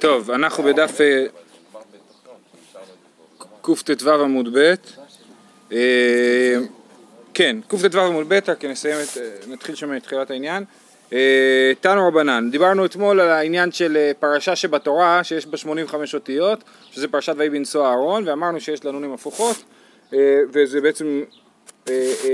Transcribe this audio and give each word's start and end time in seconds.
טוב, 0.00 0.30
אנחנו 0.30 0.64
בדף 0.64 1.00
אה, 1.00 1.26
קט"ו 3.62 4.10
עמוד 4.10 4.58
ב', 4.58 4.74
אה, 5.72 6.56
כן, 7.34 7.56
קט"ו 7.68 8.00
עמוד 8.00 8.28
ב', 8.28 8.32
רק 8.48 8.64
נסיים 8.64 8.96
את, 9.02 9.16
אה, 9.16 9.52
נתחיל 9.52 9.74
שם 9.74 9.96
את 9.96 10.02
תחילת 10.02 10.30
העניין. 10.30 10.64
תנו 11.80 12.08
רבנן, 12.08 12.50
דיברנו 12.50 12.84
אתמול 12.84 13.20
על 13.20 13.30
העניין 13.30 13.72
של 13.72 14.12
פרשה 14.20 14.56
שבתורה 14.56 15.24
שיש 15.24 15.46
בה 15.46 15.56
85 15.56 16.14
אותיות, 16.14 16.64
שזה 16.90 17.08
פרשת 17.08 17.34
ויהי 17.36 17.50
בנשוא 17.50 17.86
אהרון, 17.86 18.28
ואמרנו 18.28 18.60
שיש 18.60 18.84
לה 18.84 18.92
נונים 18.92 19.12
הפוכות, 19.12 19.64
וזה 20.52 20.80
בעצם 20.80 21.22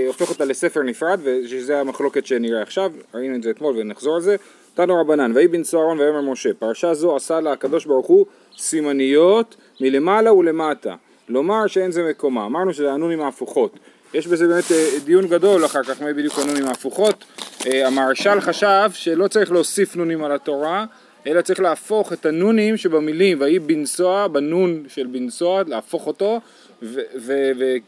הופך 0.06 0.30
אותה 0.30 0.44
לספר 0.44 0.82
נפרד, 0.82 1.20
ושזה 1.22 1.80
המחלוקת 1.80 2.26
שנראה 2.26 2.62
עכשיו, 2.62 2.92
ראינו 3.14 3.36
את 3.36 3.42
זה 3.42 3.50
אתמול 3.50 3.76
ונחזור 3.78 4.14
על 4.14 4.20
זה. 4.20 4.36
תנו 4.74 5.00
רבנן, 5.00 5.32
ויהי 5.34 5.48
בנשוא 5.48 5.80
אהרון 5.80 6.00
ויאמר 6.00 6.20
משה, 6.20 6.54
פרשה 6.58 6.94
זו 6.94 7.16
עשה 7.16 7.40
לה 7.40 7.52
הקדוש 7.52 7.86
ברוך 7.86 8.06
הוא 8.06 8.26
סימניות 8.58 9.56
מלמעלה 9.80 10.32
ולמטה, 10.32 10.94
לומר 11.28 11.66
שאין 11.66 11.90
זה 11.90 12.02
מקומה, 12.10 12.46
אמרנו 12.46 12.74
שזה 12.74 12.92
הנונים 12.92 13.20
ההפוכות, 13.20 13.78
יש 14.14 14.26
בזה 14.26 14.48
באמת 14.48 14.72
אה, 14.72 14.88
דיון 15.04 15.26
גדול 15.26 15.64
אחר 15.64 15.82
כך, 15.82 16.02
מה 16.02 16.12
בדיוק 16.12 16.38
הנונים 16.38 16.66
ההפוכות, 16.66 17.24
אה, 17.66 17.86
המהרש"ל 17.86 18.40
חשב 18.40 18.90
שלא 18.92 19.28
צריך 19.28 19.52
להוסיף 19.52 19.96
נונים 19.96 20.24
על 20.24 20.32
התורה, 20.32 20.84
אלא 21.26 21.40
צריך 21.40 21.60
להפוך 21.60 22.12
את 22.12 22.26
הנונים 22.26 22.76
שבמילים, 22.76 23.40
ויהי 23.40 23.58
בנסוע, 23.58 24.28
בנון 24.28 24.84
של 24.88 25.06
בנסוע, 25.06 25.62
להפוך 25.66 26.06
אותו, 26.06 26.40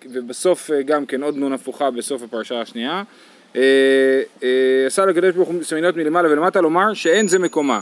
ובסוף 0.05 0.71
אה, 0.71 0.83
גם 0.83 1.07
כן 1.07 1.23
עוד 1.23 1.37
נון 1.37 1.53
הפוכה 1.53 1.91
בסוף 1.91 2.23
הפרשה 2.23 2.61
השנייה. 2.61 3.03
אה, 3.57 3.63
אה, 4.43 4.87
עשה 4.87 5.07
לקדוש 5.07 5.35
ברוך 5.35 5.49
הוא 5.49 5.63
סמיניות 5.63 5.97
מלמעלה 5.97 6.31
ולמטה 6.31 6.61
לומר 6.61 6.95
שאין 6.95 7.29
זה 7.29 7.39
מקומה. 7.39 7.81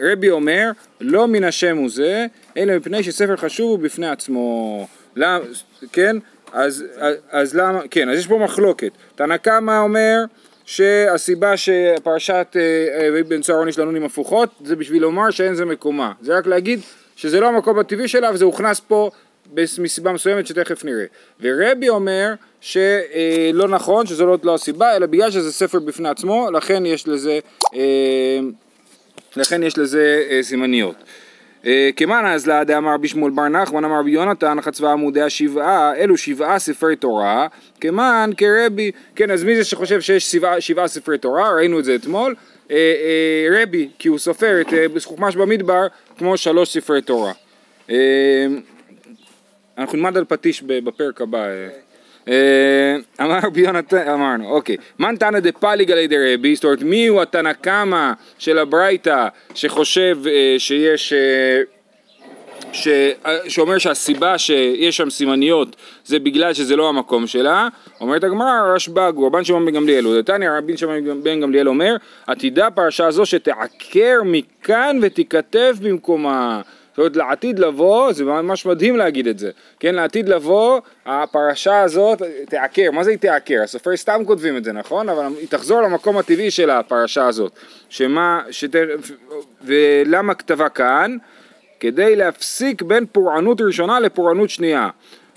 רבי 0.00 0.30
אומר 0.30 0.70
לא 1.00 1.28
מן 1.28 1.44
השם 1.44 1.76
הוא 1.76 1.90
זה 1.90 2.26
אלא 2.56 2.76
מפני 2.76 3.02
שספר 3.02 3.36
חשוב 3.36 3.70
הוא 3.70 3.78
בפני 3.78 4.08
עצמו. 4.08 4.86
למה, 5.16 5.44
כן? 5.92 6.16
אז, 6.52 6.84
אז, 6.98 7.16
אז 7.30 7.56
למה, 7.56 7.80
כן, 7.90 8.08
אז 8.08 8.18
יש 8.18 8.26
פה 8.26 8.38
מחלוקת. 8.38 8.90
תנא 9.14 9.36
קמא 9.36 9.78
אומר 9.78 10.24
שהסיבה 10.64 11.56
שפרשת 11.56 12.56
ויהי 13.12 13.22
בן 13.22 13.40
צהרון 13.40 13.68
יש 13.68 13.78
לנו 13.78 13.96
עם 13.96 14.04
הפוכות 14.04 14.50
זה 14.64 14.76
בשביל 14.76 15.02
לומר 15.02 15.30
שאין 15.30 15.54
זה 15.54 15.64
מקומה. 15.64 16.12
זה 16.20 16.38
רק 16.38 16.46
להגיד 16.46 16.80
שזה 17.16 17.40
לא 17.40 17.48
המקום 17.48 17.78
הטבעי 17.78 18.08
שלה 18.08 18.30
וזה 18.34 18.44
הוכנס 18.44 18.80
פה 18.80 19.10
מסיבה 19.78 20.12
מסוימת 20.12 20.46
שתכף 20.46 20.84
נראה. 20.84 21.04
ורבי 21.40 21.88
אומר 21.88 22.34
שלא 22.60 23.68
נכון, 23.68 24.06
שזו 24.06 24.26
לא, 24.26 24.38
לא 24.42 24.54
הסיבה, 24.54 24.96
אלא 24.96 25.06
בגלל 25.06 25.30
שזה 25.30 25.52
ספר 25.52 25.78
בפני 25.78 26.08
עצמו, 26.08 26.50
לכן 26.50 26.86
יש 26.86 27.08
לזה, 27.08 27.38
אה, 27.74 28.38
לכן 29.36 29.62
יש 29.62 29.78
לזה 29.78 30.24
אה, 30.30 30.42
סימניות. 30.42 30.94
אה, 31.66 31.90
כמאן 31.96 32.26
אז 32.26 32.46
לה 32.46 32.64
דאמר 32.64 32.94
רבי 32.94 33.08
שמואל 33.08 33.32
בר 33.32 33.48
נחמן 33.48 33.84
אמר 33.84 33.98
רבי 33.98 34.10
יונתן 34.10 34.60
חצבה 34.60 34.92
עמודי 34.92 35.22
השבעה 35.22 35.94
אלו 35.96 36.16
שבעה 36.16 36.58
ספרי 36.58 36.96
תורה 36.96 37.46
כמאן 37.80 38.30
כרבי 38.36 38.90
כן 39.16 39.30
אז 39.30 39.44
מי 39.44 39.56
זה 39.56 39.64
שחושב 39.64 40.00
שיש 40.00 40.32
שבעה, 40.32 40.60
שבעה 40.60 40.88
ספרי 40.88 41.18
תורה 41.18 41.54
ראינו 41.54 41.78
את 41.78 41.84
זה 41.84 41.94
אתמול 41.94 42.34
רבי 43.50 43.88
כי 43.98 44.08
הוא 44.08 44.18
סופר 44.18 44.60
את 44.60 45.04
חוכמש 45.04 45.36
במדבר 45.36 45.86
כמו 46.18 46.36
שלוש 46.36 46.72
ספרי 46.72 47.02
תורה 47.02 47.32
אנחנו 49.78 49.98
נלמד 49.98 50.16
על 50.16 50.24
פטיש 50.24 50.62
בפרק 50.62 51.20
הבא. 51.20 51.46
אה, 52.28 52.96
אמר 53.20 53.38
רבי 53.42 53.60
יונתן, 53.60 54.08
אמרנו, 54.08 54.50
אוקיי. 54.50 54.76
מן 54.98 55.16
תנא 55.16 55.40
דפליג 55.40 55.90
על 55.90 55.98
ידי 55.98 56.34
רבי, 56.34 56.54
זאת 56.54 56.64
אומרת 56.64 56.82
מי 56.82 57.06
הוא 57.06 57.22
התנא 57.22 57.52
קמא 57.52 58.12
של 58.38 58.58
הברייתא 58.58 59.28
שחושב 59.54 60.18
אה, 60.26 60.54
שיש, 60.58 61.12
אה, 61.12 61.60
ש, 62.72 62.88
שאומר 63.48 63.78
שהסיבה 63.78 64.38
שיש 64.38 64.96
שם 64.96 65.10
סימניות 65.10 65.76
זה 66.04 66.18
בגלל 66.18 66.54
שזה 66.54 66.76
לא 66.76 66.88
המקום 66.88 67.26
שלה, 67.26 67.68
אומרת 68.00 68.24
הגמרא 68.24 68.74
רשב"ג 68.74 69.12
רבן 69.18 69.44
שמעון 69.44 69.66
בן 69.66 69.72
גמליאל, 69.72 70.04
הוא 70.04 70.20
דתניא 70.20 70.50
רבי 70.50 70.76
שמעון 70.76 71.22
בן 71.22 71.40
גמליאל 71.40 71.68
אומר 71.68 71.96
עתידה 72.26 72.70
פרשה 72.70 73.10
זו 73.10 73.26
שתעקר 73.26 74.16
מכאן 74.24 74.98
ותיכתב 75.02 75.76
במקומה 75.82 76.60
זאת 76.92 76.98
אומרת 76.98 77.16
לעתיד 77.16 77.58
לבוא, 77.58 78.12
זה 78.12 78.24
ממש 78.24 78.66
מדהים 78.66 78.96
להגיד 78.96 79.26
את 79.26 79.38
זה, 79.38 79.50
כן, 79.80 79.94
לעתיד 79.94 80.28
לבוא, 80.28 80.80
הפרשה 81.06 81.80
הזאת 81.80 82.22
תעקר, 82.48 82.90
מה 82.90 83.04
זה 83.04 83.10
היא 83.10 83.18
תעקר? 83.18 83.62
הסופרים 83.62 83.96
סתם 83.96 84.22
כותבים 84.26 84.56
את 84.56 84.64
זה, 84.64 84.72
נכון? 84.72 85.08
אבל 85.08 85.24
היא 85.40 85.48
תחזור 85.48 85.82
למקום 85.82 86.18
הטבעי 86.18 86.50
של 86.50 86.70
הפרשה 86.70 87.26
הזאת, 87.26 87.52
שמה, 87.88 88.42
שת... 88.50 88.74
ולמה 89.64 90.34
כתבה 90.34 90.68
כאן? 90.68 91.16
כדי 91.80 92.16
להפסיק 92.16 92.82
בין 92.82 93.06
פורענות 93.12 93.60
ראשונה 93.60 94.00
לפורענות 94.00 94.50
שנייה. 94.50 94.88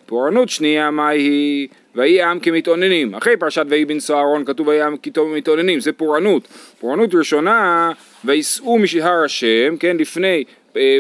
פורענות 0.06 0.50
שנייה 0.50 0.92
מה 0.92 1.10
היא? 1.10 1.68
ויהי 1.96 2.22
העם 2.22 2.40
כמתאוננים. 2.40 3.16
אחרי 3.16 3.38
פרשת 3.38 3.66
ויהי 3.70 3.86
בנשוא 3.86 4.16
אהרון 4.16 4.46
כתוב 4.46 4.68
ויהי 4.68 4.82
העם 4.82 4.96
כמתאוננים, 4.98 5.80
זה 5.80 5.92
פורענות. 5.92 6.48
פורענות 6.80 7.16
ראשונה, 7.16 7.92
וייסעו 8.26 8.80
משהר 8.80 9.24
השם, 9.24 9.78
כן, 9.80 9.98
לפני 9.98 10.44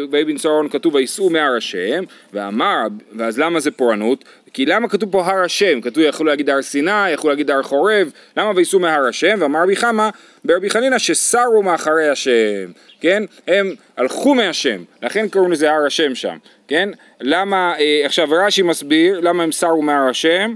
בנשוא 0.09 0.52
אהרון 0.52 0.69
כתוב 0.69 0.96
וייסעו 0.96 1.30
מהר 1.30 1.56
השם, 1.58 2.03
ואמר, 2.34 2.81
ואז 3.16 3.40
למה 3.40 3.59
זה 3.59 3.72
פורענות? 3.72 4.25
כי 4.53 4.66
למה 4.66 4.90
כתוב 4.90 5.12
פה 5.12 5.25
הר 5.25 5.44
השם? 5.44 5.81
כתוב 5.81 6.03
יכלו 6.03 6.25
להגיד 6.25 6.50
הר 6.50 6.62
סיני, 6.62 7.09
יכלו 7.09 7.30
להגיד 7.30 7.52
הר 7.52 7.63
חורב, 7.63 8.12
למה 8.38 8.52
וייסעו 8.56 8.80
מהר 8.80 9.06
השם? 9.06 9.38
ואמר 9.40 9.63
רבי 9.63 9.75
חמא 9.75 10.09
ברבי 10.46 10.69
חנינא 10.69 10.97
שסרו 10.97 11.63
מאחרי 11.63 12.09
השם, 12.09 12.72
כן? 13.02 13.24
הם 13.47 13.75
הלכו 13.97 14.36
מהשם, 14.36 14.84
לכן 15.02 15.30
קוראים 15.30 15.52
לזה 15.52 15.72
הר 15.72 15.86
השם 15.86 16.16
שם, 16.16 16.38
כן? 16.68 16.90
למה, 17.22 17.74
אה, 17.80 18.02
עכשיו 18.06 18.28
רש"י 18.31 18.62
מסביר 18.62 19.19
למה 19.19 19.44
הם 19.44 19.52
סרו 19.52 19.81
מהר 19.81 20.09
השם, 20.09 20.56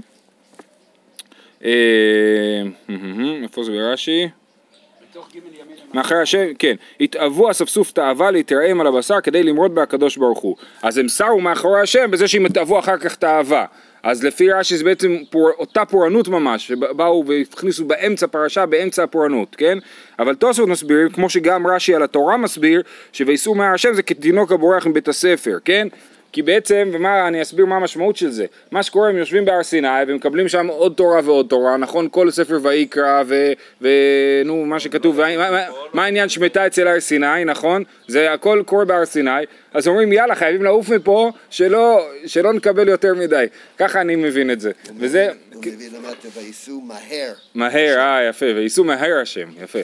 אה, 1.64 2.62
איפה 3.42 3.64
זה 3.64 3.72
ברש"י? 3.72 4.28
מאחרי 5.94 6.22
השם, 6.22 6.54
כן, 6.58 6.74
התאוו 7.00 7.50
אספסוף 7.50 7.92
תאווה 7.92 8.30
להתרעם 8.30 8.80
על 8.80 8.86
הבשר 8.86 9.20
כדי 9.20 9.42
למרוד 9.42 9.74
בהקדוש 9.74 10.16
ברוך 10.16 10.38
הוא. 10.38 10.56
אז 10.82 10.98
הם 10.98 11.08
שרו 11.08 11.40
מאחורי 11.40 11.80
השם 11.80 12.10
בזה 12.10 12.28
שהם 12.28 12.46
התאוו 12.46 12.78
אחר 12.78 12.96
כך 12.96 13.14
תאווה. 13.14 13.64
אז 14.02 14.24
לפי 14.24 14.50
רש"י 14.50 14.76
זה 14.76 14.84
בעצם 14.84 15.16
פור, 15.30 15.50
אותה 15.58 15.84
פורענות 15.84 16.28
ממש, 16.28 16.68
שבאו 16.68 17.24
והכניסו 17.26 17.84
באמצע 17.84 18.26
פרשה, 18.26 18.66
באמצע 18.66 19.02
הפורענות, 19.02 19.56
כן? 19.56 19.78
אבל 20.18 20.34
תוספות 20.34 20.68
מסביר, 20.68 21.08
כמו 21.12 21.30
שגם 21.30 21.66
רש"י 21.66 21.94
על 21.94 22.02
התורה 22.02 22.36
מסביר, 22.36 22.82
שויסעו 23.12 23.54
מהר 23.54 23.74
השם 23.74 23.94
זה 23.94 24.02
כתינוק 24.02 24.52
הבורח 24.52 24.86
מבית 24.86 25.08
הספר, 25.08 25.58
כן? 25.64 25.88
כי 26.32 26.42
בעצם, 26.42 26.90
ומה, 26.92 27.28
אני 27.28 27.42
אסביר 27.42 27.66
מה 27.66 27.76
המשמעות 27.76 28.16
של 28.16 28.30
זה. 28.30 28.46
מה 28.70 28.82
שקורה, 28.82 29.08
הם 29.08 29.16
יושבים 29.16 29.44
בהר 29.44 29.62
סיני 29.62 29.88
ומקבלים 30.06 30.48
שם 30.48 30.66
עוד 30.66 30.92
תורה 30.96 31.20
ועוד 31.24 31.46
תורה, 31.48 31.76
נכון? 31.76 32.08
כל 32.10 32.30
ספר 32.30 32.58
ויקרא 32.62 33.22
ונו, 33.80 34.64
מה 34.66 34.80
שכתוב, 34.80 35.20
מה, 35.20 35.50
מה, 35.50 35.60
מה 35.92 36.04
העניין 36.04 36.28
שמתה 36.28 36.66
אצל 36.66 36.88
הר 36.88 37.00
סיני, 37.00 37.44
נכון? 37.44 37.84
זה 38.08 38.32
הכל 38.32 38.62
קורה 38.66 38.84
בהר 38.84 39.04
סיני, 39.04 39.30
אז 39.74 39.88
אומרים 39.88 40.12
יאללה 40.12 40.34
חייבים 40.34 40.62
לעוף 40.62 40.88
מפה 40.88 41.32
שלא, 41.50 42.06
שלא 42.26 42.52
נקבל 42.52 42.88
יותר 42.88 43.14
מדי, 43.14 43.46
ככה 43.78 44.00
אני 44.00 44.16
מבין 44.16 44.50
את 44.50 44.60
זה. 44.60 44.70
וזה... 44.98 45.28
וייסעו 46.34 46.80
מהר. 46.80 47.32
מהר, 47.54 47.98
אה 47.98 48.28
יפה, 48.28 48.46
וייסעו 48.46 48.84
מהר 48.84 49.20
השם, 49.22 49.48
יפה. 49.62 49.78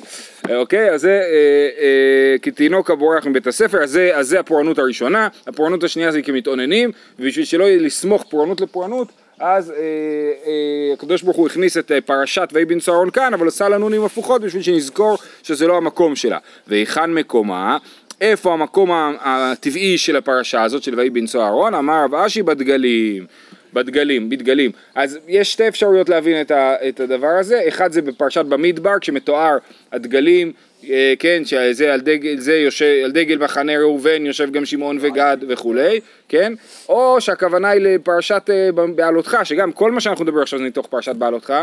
אוקיי, 0.55 0.91
אז 0.91 1.01
זה 1.01 1.11
אה, 1.11 1.83
אה, 1.83 2.39
כתינוק 2.43 2.91
הבורח 2.91 3.27
מבית 3.27 3.47
הספר, 3.47 3.83
אז 3.83 3.91
זה, 3.91 4.11
אז 4.15 4.29
זה 4.29 4.41
הפורענות 4.41 4.79
הראשונה, 4.79 5.29
הפורענות 5.47 5.85
השנייה 5.85 6.13
זה 6.13 6.23
כמתאוננים, 6.23 6.91
ובשביל 7.19 7.45
שלא 7.45 7.65
יהיה 7.65 7.81
לסמוך 7.81 8.25
פורענות 8.31 8.61
לפורענות, 8.61 9.09
אז 9.39 9.71
אה, 9.71 9.77
אה, 9.77 10.93
הקדוש 10.93 11.23
ברוך 11.23 11.37
הוא 11.37 11.47
הכניס 11.47 11.77
את 11.77 11.93
אה, 11.93 12.01
פרשת 12.01 12.49
ויהי 12.53 12.65
בן 12.65 12.81
צהרון 12.81 13.11
כאן, 13.11 13.35
אבל 13.35 13.49
עשה 13.49 13.69
לנו 13.69 13.79
נונים 13.79 14.05
הפוכות 14.05 14.43
בשביל 14.43 14.63
שנזכור 14.63 15.19
שזה 15.43 15.67
לא 15.67 15.77
המקום 15.77 16.17
שלה. 16.17 16.39
והיכן 16.67 17.13
מקומה? 17.13 17.79
איפה 18.21 18.53
המקום 18.53 18.91
הטבעי 19.21 19.99
של 19.99 20.17
הפרשה 20.17 20.63
הזאת 20.63 20.83
של 20.83 20.95
ויהי 20.95 21.11
בנשוא 21.11 21.43
אהרון? 21.43 21.75
אמר 21.75 22.05
רב 22.05 22.15
אשי 22.15 22.43
בדגלים, 22.43 23.27
בדגלים, 23.77 24.31
בדגלים. 24.31 24.71
אז 24.95 25.19
יש 25.29 25.53
שתי 25.53 25.69
אפשרויות 25.69 26.09
להבין 26.09 26.41
את, 26.41 26.51
ה, 26.51 26.75
את 26.89 27.01
הדבר 27.01 27.29
הזה, 27.41 27.61
אחד 27.69 27.93
זה 27.93 28.03
בפרשת 28.03 28.45
במדבר 28.45 28.99
כשמתואר 29.01 29.59
הדגלים, 29.93 30.53
אה, 30.91 31.15
כן, 31.19 31.43
שזה 31.45 31.95
על 31.95 32.01
דגל, 32.01 32.39
זה 32.39 32.57
יושב, 32.57 33.01
על 33.05 33.13
דגל 33.13 33.39
מחנה 33.39 33.79
ראובן 33.79 34.27
יושב 34.27 34.51
גם 34.53 34.65
שמעון 34.65 34.99
וגד 35.01 35.37
וכולי, 35.49 36.01
כן, 36.29 36.53
או 36.89 37.21
שהכוונה 37.21 37.69
היא 37.69 37.81
לפרשת 37.81 38.51
אה, 38.51 38.87
בעלותך, 38.95 39.39
שגם 39.45 39.73
כל 39.73 39.93
מה 39.93 40.01
שאנחנו 40.01 40.25
נדבר 40.25 40.43
עכשיו 40.43 40.59
זה 40.59 40.65
מתוך 40.65 40.87
פרשת 40.87 41.15
בעלותך, 41.15 41.55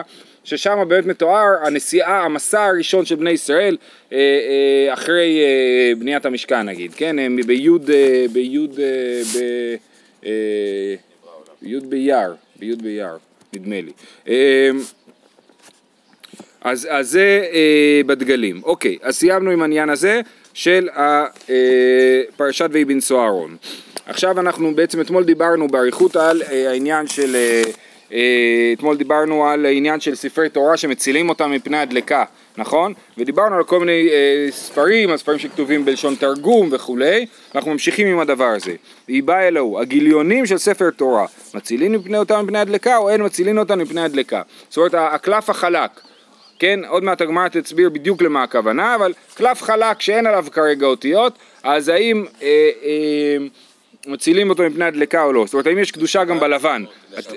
ששם 0.44 0.84
באמת 0.88 1.06
מתואר 1.06 1.66
הנסיעה, 1.66 2.26
המסע 2.26 2.64
הראשון 2.64 3.06
של 3.06 3.16
בני 3.16 3.30
ישראל 3.30 3.78
אה, 4.14 4.18
אחרי 4.94 5.40
בניית 6.00 6.26
המשכן 6.26 6.62
נגיד, 6.62 6.94
כן, 6.94 7.16
ביוד, 7.46 7.90
ביוד, 8.34 8.80
ביוד 11.64 11.90
באייר, 11.90 12.36
ביוד 12.60 12.82
באייר, 12.82 13.18
נדמה 13.54 13.76
לי. 13.82 13.92
אז, 16.62 16.88
אז 16.92 17.10
זה 17.10 17.48
אה, 17.54 18.02
בדגלים. 18.06 18.62
אוקיי, 18.64 18.98
אז 19.02 19.16
סיימנו 19.16 19.52
עם 19.52 19.62
העניין 19.62 19.90
הזה. 19.90 20.22
של 20.54 20.90
אה, 20.96 21.26
פרשת 22.38 22.70
ויהי 22.72 22.86
בנשוא 22.86 23.22
אהרון. 23.22 23.58
עכשיו 24.06 24.40
אנחנו 24.40 24.76
בעצם 24.76 25.02
אתמול 25.02 25.24
דיברנו 25.24 25.68
באריכות 25.68 26.16
על 26.16 26.42
אה, 26.42 26.70
העניין 26.70 27.08
של, 27.08 27.36
אה, 27.36 27.64
אה, 28.14 28.74
אתמול 28.74 28.98
דיברנו 28.98 29.48
על 29.48 29.66
העניין 29.66 30.00
של 30.00 30.16
ספרי 30.16 30.50
תורה 30.50 30.78
שמצילים 30.78 31.30
אותם 31.30 31.52
מפני 31.52 31.78
הדלקה, 31.78 32.24
נכון? 32.58 32.94
ודיברנו 33.18 33.56
על 33.56 33.64
כל 33.64 33.80
מיני 33.80 34.10
אה, 34.12 34.48
ספרים, 34.52 35.10
על 35.10 35.18
ספרים 35.18 35.40
שכתובים 35.40 35.86
בלשון 35.86 36.16
תרגום 36.16 36.70
וכולי, 36.72 37.26
אנחנו 37.56 37.72
ממשיכים 37.72 38.08
עם 38.08 38.20
הדבר 38.20 38.46
הזה. 38.46 38.76
והיא 39.08 39.24
באה 39.24 39.48
אלוהו, 39.48 39.80
הגיליונים 39.80 40.46
של 40.46 40.58
ספר 40.58 40.90
תורה, 40.90 41.26
מצילים 41.54 41.92
מפני 41.92 42.18
אותם 42.18 42.44
מפני 42.44 42.60
הדלקה 42.60 42.98
או 42.98 43.10
אין 43.10 43.24
מצילים 43.26 43.58
אותם 43.58 43.80
מפני 43.80 44.02
הדלקה? 44.02 44.42
זאת 44.70 44.78
אומרת 44.78 44.94
הקלף 44.98 45.50
החלק. 45.50 45.92
כן, 46.60 46.80
עוד 46.88 47.04
מעט 47.04 47.22
הגמרא 47.22 47.48
תסביר 47.48 47.90
בדיוק 47.90 48.22
למה 48.22 48.44
הכוונה, 48.44 48.96
אבל 48.96 49.14
קלף 49.36 49.62
חלק 49.62 50.02
שאין 50.02 50.28
עליו 50.28 50.46
כרגע 50.52 50.86
אותיות, 50.86 51.34
אז 51.64 51.90
האם 51.90 52.26
אה, 52.42 52.48
אה, 52.84 53.38
מצילים 54.08 54.50
אותו 54.50 54.64
מפני 54.64 54.86
הדלקה 54.86 55.24
או 55.24 55.34
לא? 55.34 55.46
זאת 55.46 55.54
אומרת, 55.54 55.68
האם 55.68 55.80
יש 55.80 55.92
קדושה 55.92 56.24
גם 56.24 56.40
בלבן? 56.40 56.84
את- 57.20 57.34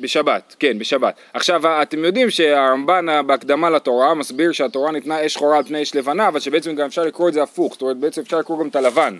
בשבת, 0.00 0.56
כן, 0.58 0.78
בשבת. 0.78 1.14
עכשיו, 1.34 1.82
אתם 1.82 2.04
יודעים 2.04 2.30
שהרמב"ן 2.30 3.06
בהקדמה 3.26 3.70
לתורה 3.70 4.14
מסביר 4.14 4.52
שהתורה 4.52 4.92
ניתנה 4.92 5.26
אש 5.26 5.34
שחורה 5.34 5.56
על 5.56 5.64
פני 5.64 5.82
אש 5.82 5.94
לבנה, 5.94 6.28
אבל 6.28 6.40
שבעצם 6.40 6.74
גם 6.74 6.86
אפשר 6.86 7.02
לקרוא 7.02 7.28
את 7.28 7.34
זה 7.34 7.42
הפוך, 7.42 7.72
זאת 7.72 7.82
אומרת, 7.82 7.96
בעצם 7.96 8.20
אפשר 8.20 8.38
לקרוא 8.38 8.60
גם 8.60 8.68
את 8.68 8.76
הלבן. 8.76 9.18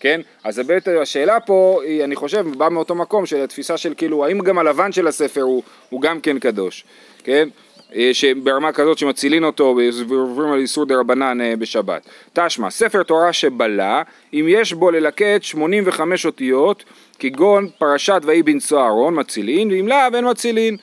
כן? 0.00 0.20
אז 0.44 0.58
בעצם 0.58 0.90
השאלה 1.02 1.40
פה 1.40 1.80
היא, 1.84 2.04
אני 2.04 2.16
חושב, 2.16 2.46
באה 2.56 2.68
מאותו 2.68 2.94
מקום 2.94 3.26
של 3.26 3.44
התפיסה 3.44 3.76
של 3.76 3.94
כאילו, 3.96 4.24
האם 4.24 4.38
גם 4.38 4.58
הלבן 4.58 4.92
של 4.92 5.06
הספר 5.06 5.42
הוא, 5.42 5.62
הוא 5.90 6.00
גם 6.00 6.20
כן 6.20 6.38
קדוש, 6.38 6.84
כן? 7.24 7.48
אה, 7.96 8.10
שברמה 8.12 8.72
כזאת 8.72 8.98
שמצילין 8.98 9.44
אותו 9.44 9.76
ועוברים 10.08 10.52
על 10.52 10.58
איסור 10.58 10.86
דה 10.86 10.96
רבנן 10.96 11.40
אה, 11.40 11.56
בשבת. 11.56 12.08
תשמע, 12.32 12.70
ספר 12.70 13.02
תורה 13.02 13.32
שבלע, 13.32 14.02
אם 14.34 14.46
יש 14.48 14.72
בו 14.72 14.90
ללקט 14.90 15.42
85 15.42 16.26
אותיות, 16.26 16.84
כגון 17.18 17.68
פרשת 17.78 18.20
ויהי 18.24 18.42
בנשוא 18.42 18.82
אהרון, 18.82 19.20
מצילין, 19.20 19.70
ואם 19.70 19.88
לאו 19.88 19.96
אין 20.14 20.30
מצילין. 20.30 20.76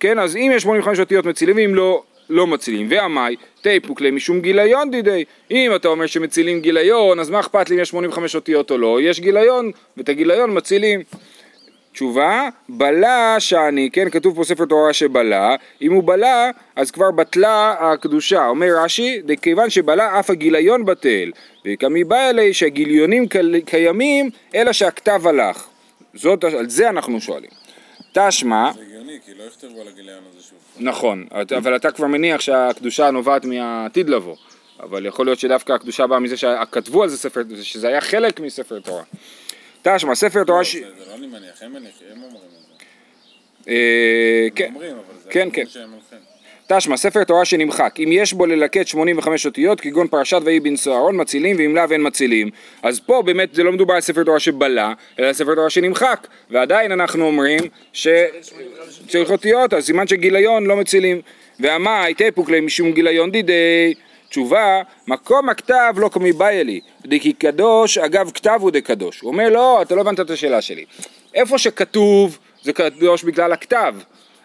כן, 0.00 0.18
אז 0.18 0.36
אם 0.36 0.50
יש 0.54 0.62
85 0.62 1.00
אותיות 1.00 1.24
מצילים, 1.26 1.56
ואם 1.56 1.74
לא, 1.74 2.02
לא 2.30 2.46
מצילים. 2.46 2.86
ועמאי, 2.90 3.36
תיפוק 3.60 4.00
ליה 4.00 4.12
משום 4.12 4.40
גיליון 4.40 4.90
דידי. 4.90 5.24
אם 5.50 5.72
אתה 5.76 5.88
אומר 5.88 6.06
שמצילים 6.06 6.60
גיליון, 6.60 7.20
אז 7.20 7.30
מה 7.30 7.40
אכפת 7.40 7.70
לי 7.70 7.76
אם 7.76 7.80
יש 7.80 7.88
85 7.88 8.34
אותיות 8.34 8.70
או 8.70 8.78
לא? 8.78 8.98
יש 9.00 9.20
גיליון, 9.20 9.70
ואת 9.96 10.08
הגיליון 10.08 10.56
מצילים. 10.56 11.00
תשובה, 11.92 12.48
בלע 12.68 13.36
שאני, 13.38 13.90
כן, 13.92 14.10
כתוב 14.10 14.36
פה 14.36 14.44
ספר 14.44 14.64
תורה 14.64 14.92
שבלע, 14.92 15.54
אם 15.82 15.92
הוא 15.92 16.04
בלע, 16.04 16.50
אז 16.76 16.90
כבר 16.90 17.10
בטלה 17.10 17.74
הקדושה. 17.80 18.46
אומר 18.46 18.68
רש"י, 18.84 19.22
כיוון 19.42 19.70
שבלע 19.70 20.20
אף 20.20 20.30
הגיליון 20.30 20.84
בטל, 20.84 21.30
וכמי 21.66 22.04
בא 22.04 22.30
אלי 22.30 22.54
שהגיליונים 22.54 23.26
קיימים, 23.64 24.30
אלא 24.54 24.72
שהכתב 24.72 25.26
הלך. 25.26 25.66
זאת, 26.14 26.44
על 26.44 26.68
זה 26.68 26.88
אנחנו 26.88 27.20
שואלים. 27.20 27.50
תשמע, 28.12 28.70
זה 28.74 28.80
הגיוני, 28.80 29.18
כי 29.26 29.32
לא 29.38 29.44
יכתבו 29.44 29.80
על 29.80 29.88
הגיליון 29.88 30.22
הזה 30.32 30.42
שוב. 30.42 30.58
נכון, 30.78 31.26
אבל 31.56 31.76
אתה 31.76 31.90
כבר 31.90 32.06
מניח 32.06 32.40
שהקדושה 32.40 33.10
נובעת 33.10 33.44
מהעתיד 33.44 34.08
לבוא, 34.08 34.36
אבל 34.82 35.06
יכול 35.06 35.26
להיות 35.26 35.38
שדווקא 35.38 35.72
הקדושה 35.72 36.06
באה 36.06 36.18
מזה 36.18 36.36
שכתבו 36.36 37.02
על 37.02 37.08
זה 37.08 37.18
ספר, 37.18 37.42
שזה 37.62 37.88
היה 37.88 38.00
חלק 38.00 38.40
מספר 38.40 38.80
תורה. 38.80 39.02
תשמע, 39.82 40.14
ספר 40.14 40.44
תורה 40.44 40.64
ש... 40.64 40.76
זה 40.76 40.82
זה 40.98 41.10
לא 41.10 41.14
אני 41.14 41.26
מניח, 41.26 41.62
הם 41.62 41.74
אומרים 41.74 41.86
את 41.86 41.98
זה. 41.98 42.04
אה, 43.68 44.48
כן, 44.54 44.72
כן, 45.30 45.48
כן. 45.52 45.64
תשמע, 46.72 46.96
ספר 46.96 47.24
תורה 47.24 47.44
שנמחק, 47.44 47.94
אם 47.98 48.08
יש 48.12 48.32
בו 48.32 48.46
ללקט 48.46 48.86
85 48.86 49.46
אותיות, 49.46 49.80
כגון 49.80 50.08
פרשת 50.08 50.40
ויהי 50.44 50.60
בנשוא 50.60 50.94
אהרון, 50.94 51.20
מצילים, 51.20 51.56
ואם 51.58 51.76
לאו 51.76 51.84
אין 51.90 52.06
מצילים. 52.06 52.50
אז 52.82 53.00
פה 53.00 53.22
באמת 53.22 53.54
זה 53.54 53.62
לא 53.62 53.72
מדובר 53.72 53.94
על 53.94 54.00
ספר 54.00 54.24
תורה 54.24 54.40
שבלע, 54.40 54.92
אלא 55.18 55.26
על 55.26 55.32
ספר 55.32 55.54
תורה 55.54 55.70
שנמחק, 55.70 56.26
ועדיין 56.50 56.92
אנחנו 56.92 57.26
אומרים 57.26 57.60
שצריך 57.92 59.30
אותיות, 59.30 59.74
אז 59.74 59.86
סימן 59.86 60.06
שגיליון 60.06 60.66
לא 60.66 60.76
מצילים. 60.76 61.20
ואמי 61.60 62.14
תפוק 62.16 62.50
להם 62.50 62.66
משום 62.66 62.92
גיליון 62.92 63.30
דידי. 63.30 63.94
תשובה, 64.30 64.82
מקום 65.06 65.48
הכתב 65.48 65.94
לא 65.96 66.08
כמי 66.08 66.32
באי 66.32 66.64
לי, 66.64 66.80
דכי 67.06 67.32
קדוש, 67.32 67.98
אגב 67.98 68.30
כתב 68.34 68.58
הוא 68.60 68.70
דקדוש. 68.70 69.20
הוא 69.20 69.32
אומר, 69.32 69.48
לא, 69.48 69.82
אתה 69.82 69.94
לא 69.94 70.00
הבנת 70.00 70.20
את 70.20 70.30
השאלה 70.30 70.62
שלי. 70.62 70.84
איפה 71.34 71.58
שכתוב, 71.58 72.38
זה 72.62 72.72
קדוש 72.72 73.24
בגלל 73.24 73.52
הכתב. 73.52 73.94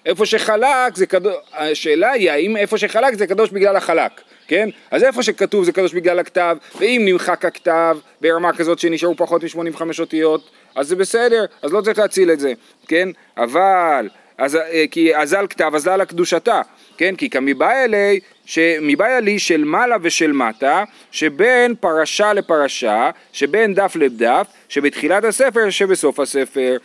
איפה 0.06 0.26
שחלק 0.26 0.96
זה 0.96 1.06
קדוש, 1.06 1.34
השאלה 1.54 2.12
היא 2.12 2.32
האם 2.32 2.58
איפה 2.58 2.78
שחלק 2.78 3.14
זה 3.14 3.28
קדוש 3.28 3.50
בגלל 3.50 3.76
החלק, 3.76 4.22
כן? 4.48 4.70
אז 4.92 5.04
איפה 5.04 5.24
שכתוב 5.24 5.64
זה 5.64 5.72
קדוש 5.72 5.94
בגלל 5.94 6.20
הכתב, 6.20 6.58
ואם 6.80 7.02
נמחק 7.06 7.46
הכתב 7.46 7.98
ברמה 8.22 8.54
כזאת 8.54 8.80
שנשארו 8.80 9.16
פחות 9.18 9.44
מ-85 9.44 9.82
אותיות, 10.00 10.50
אז 10.76 10.88
זה 10.88 10.96
בסדר, 10.96 11.46
אז 11.62 11.74
לא 11.74 11.82
צריך 11.82 12.00
להציל 12.00 12.32
את 12.32 12.40
זה, 12.40 12.54
כן? 12.88 13.10
אבל, 13.38 14.10
אז, 14.38 14.56
אה, 14.56 14.86
כי 14.92 15.16
אזל 15.16 15.48
כתב, 15.48 15.72
אזל 15.76 16.02
הקדושתה, 16.02 16.62
כן? 16.98 17.16
כי 17.16 17.30
כמבעיה 17.30 17.88
לי, 17.88 18.20
שמבעיה 18.46 19.20
לי 19.20 19.40
של 19.40 19.64
מעלה 19.64 19.96
ושל 20.02 20.32
מטה, 20.32 20.84
שבין 21.12 21.76
פרשה 21.76 22.34
לפרשה, 22.34 23.10
שבין 23.34 23.74
דף 23.74 23.96
לדף, 23.96 24.48
שבתחילת 24.70 25.24
הספר 25.24 25.70
שבסוף 25.70 26.20
הספר. 26.20 26.78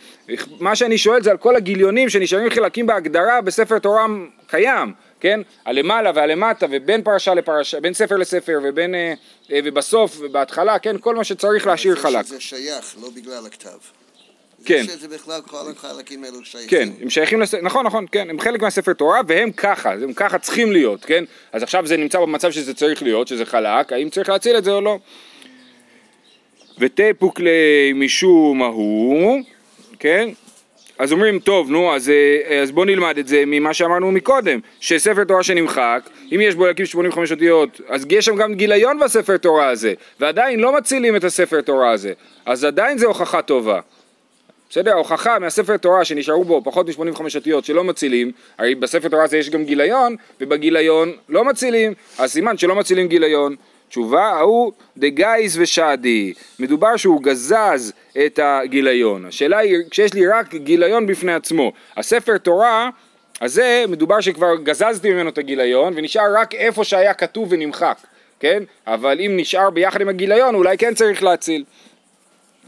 מה 0.59 0.75
שאני 0.75 0.97
שואל 0.97 1.23
זה 1.23 1.31
על 1.31 1.37
כל 1.37 1.55
הגיליונים 1.55 2.09
שנשארים 2.09 2.49
חלקים 2.49 2.87
בהגדרה 2.87 3.41
בספר 3.41 3.79
תורה 3.79 4.05
קיים, 4.47 4.93
כן? 5.19 5.41
הלמעלה 5.65 6.11
והלמטה 6.15 6.65
ובין 6.71 7.01
פרשה 7.03 7.33
לפרשה, 7.33 7.79
בין 7.79 7.93
ספר 7.93 8.17
לספר 8.17 8.59
ובין, 8.63 8.95
אה, 8.95 9.13
אה, 9.51 9.59
ובסוף 9.63 10.17
ובהתחלה, 10.19 10.79
כן? 10.79 10.95
כל 10.99 11.15
מה 11.15 11.23
שצריך 11.23 11.67
להשאיר 11.67 11.95
זה 11.95 12.01
חלק. 12.01 12.25
שזה 12.25 12.41
שייך, 12.41 12.95
לא 13.01 13.09
בגלל 13.15 13.45
הכתב. 13.45 14.00
כן. 14.65 14.83
זה 14.87 14.93
שזה 14.97 15.07
בכלל 15.07 15.41
כל 15.47 15.71
החלקים 15.71 16.23
האלו 16.23 16.45
שייכים. 16.45 16.69
כן, 16.69 16.89
הם 17.01 17.09
שייכים 17.09 17.41
לספר, 17.41 17.61
נכון, 17.61 17.85
נכון, 17.85 18.05
כן, 18.11 18.29
הם 18.29 18.39
חלק 18.39 18.61
מהספר 18.61 18.93
תורה 18.93 19.21
והם 19.27 19.51
ככה, 19.51 19.93
הם 19.93 20.13
ככה 20.13 20.39
צריכים 20.39 20.71
להיות, 20.71 21.05
כן? 21.05 21.23
אז 21.51 21.63
עכשיו 21.63 21.87
זה 21.87 21.97
נמצא 21.97 22.19
במצב 22.19 22.51
שזה 22.51 22.73
צריך 22.73 23.03
להיות, 23.03 23.27
שזה 23.27 23.45
חלק, 23.45 23.93
האם 23.93 24.09
צריך 24.09 24.29
להציל 24.29 24.57
את 24.57 24.63
זה 24.63 24.71
או 24.71 24.81
לא? 24.81 24.99
ותפוק 26.79 27.39
משום 27.95 28.61
ההוא, 28.61 29.41
כן? 29.99 30.29
אז 31.01 31.11
אומרים, 31.11 31.39
טוב, 31.39 31.71
נו, 31.71 31.95
אז, 31.95 32.09
אה, 32.09 32.61
אז 32.61 32.71
בוא 32.71 32.85
נלמד 32.85 33.17
את 33.17 33.27
זה 33.27 33.43
ממה 33.47 33.73
שאמרנו 33.73 34.11
מקודם, 34.11 34.59
שספר 34.79 35.23
תורה 35.23 35.43
שנמחק, 35.43 36.09
אם 36.35 36.39
יש 36.41 36.55
בו 36.55 36.65
להקים 36.65 36.85
85 36.85 37.31
אותיות, 37.31 37.81
אז 37.87 38.05
יש 38.09 38.25
שם 38.25 38.35
גם 38.35 38.55
גיליון 38.55 38.99
בספר 38.99 39.37
תורה 39.37 39.69
הזה, 39.69 39.93
ועדיין 40.19 40.59
לא 40.59 40.77
מצילים 40.77 41.15
את 41.15 41.23
הספר 41.23 41.61
תורה 41.61 41.91
הזה, 41.91 42.13
אז 42.45 42.63
עדיין 42.63 42.97
זה 42.97 43.05
הוכחה 43.05 43.41
טובה. 43.41 43.79
בסדר? 44.71 44.91
ההוכחה 44.91 45.39
מהספר 45.39 45.77
תורה 45.77 46.05
שנשארו 46.05 46.43
בו 46.43 46.61
פחות 46.63 46.87
מ-85 46.87 47.21
אותיות 47.35 47.65
שלא 47.65 47.83
מצילים, 47.83 48.31
הרי 48.57 48.75
בספר 48.75 49.07
תורה 49.07 49.23
הזה 49.23 49.37
יש 49.37 49.49
גם 49.49 49.63
גיליון, 49.63 50.15
ובגיליון 50.41 51.11
לא 51.29 51.45
מצילים, 51.45 51.93
אז 52.17 52.31
סימן 52.31 52.57
שלא 52.57 52.75
מצילים 52.75 53.07
גיליון. 53.07 53.55
תשובה, 53.89 54.23
ההוא 54.25 54.71
דגייז 54.97 55.59
ושדי, 55.59 56.33
מדובר 56.59 56.97
שהוא 56.97 57.21
גזז 57.23 57.93
את 58.25 58.39
הגיליון. 58.43 59.25
השאלה 59.25 59.57
היא, 59.57 59.77
כשיש 59.89 60.13
לי 60.13 60.27
רק 60.27 60.55
גיליון 60.55 61.07
בפני 61.07 61.33
עצמו, 61.33 61.71
הספר 61.97 62.37
תורה 62.37 62.89
הזה, 63.41 63.85
מדובר 63.87 64.21
שכבר 64.21 64.55
גזזתי 64.63 65.09
ממנו 65.09 65.29
את 65.29 65.37
הגיליון, 65.37 65.93
ונשאר 65.95 66.35
רק 66.37 66.55
איפה 66.55 66.83
שהיה 66.83 67.13
כתוב 67.13 67.47
ונמחק, 67.51 67.97
כן? 68.39 68.63
אבל 68.87 69.19
אם 69.19 69.31
נשאר 69.35 69.69
ביחד 69.69 70.01
עם 70.01 70.09
הגיליון, 70.09 70.55
אולי 70.55 70.77
כן 70.77 70.93
צריך 70.93 71.23
להציל. 71.23 71.63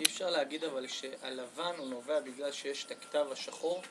אי 0.03 0.07
אפשר 0.07 0.29
להגיד 0.29 0.63
אבל 0.63 0.85
שהלבן 0.87 1.43
הוא 1.77 1.89
נובע 1.89 2.19
בגלל 2.19 2.51
שיש 2.51 2.85
את 2.85 2.91
הכתב 2.91 3.25
השחור, 3.31 3.81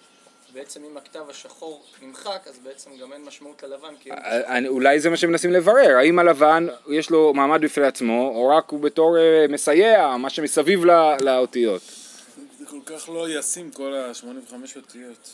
בעצם 0.54 0.84
אם 0.84 0.96
הכתב 0.96 1.20
השחור 1.30 1.82
נמחק, 2.02 2.40
אז 2.46 2.58
בעצם 2.58 2.90
גם 3.02 3.12
אין 3.12 3.24
משמעות 3.24 3.62
ללבן, 3.62 3.94
כי 4.00 4.10
אין 4.10 4.18
אני- 4.46 4.68
אולי 4.68 5.00
זה 5.00 5.10
מה 5.10 5.16
שמנסים 5.16 5.52
לברר, 5.52 5.96
האם 5.98 6.18
הלבן 6.18 6.66
יש 6.90 7.10
לו 7.10 7.34
מעמד 7.34 7.60
בפני 7.60 7.86
עצמו, 7.86 8.32
או 8.34 8.48
רק 8.48 8.68
הוא 8.70 8.80
בתור 8.80 9.18
אה, 9.18 9.46
מסייע, 9.48 10.16
מה 10.18 10.30
שמסביב 10.30 10.84
ל- 10.84 11.16
לאותיות. 11.24 11.82
זה 12.58 12.66
כל 12.66 12.78
כך 12.86 13.08
לא 13.08 13.38
ישים 13.38 13.70
כל 13.70 13.94
ה-85 13.94 14.54
אותיות. 14.76 15.30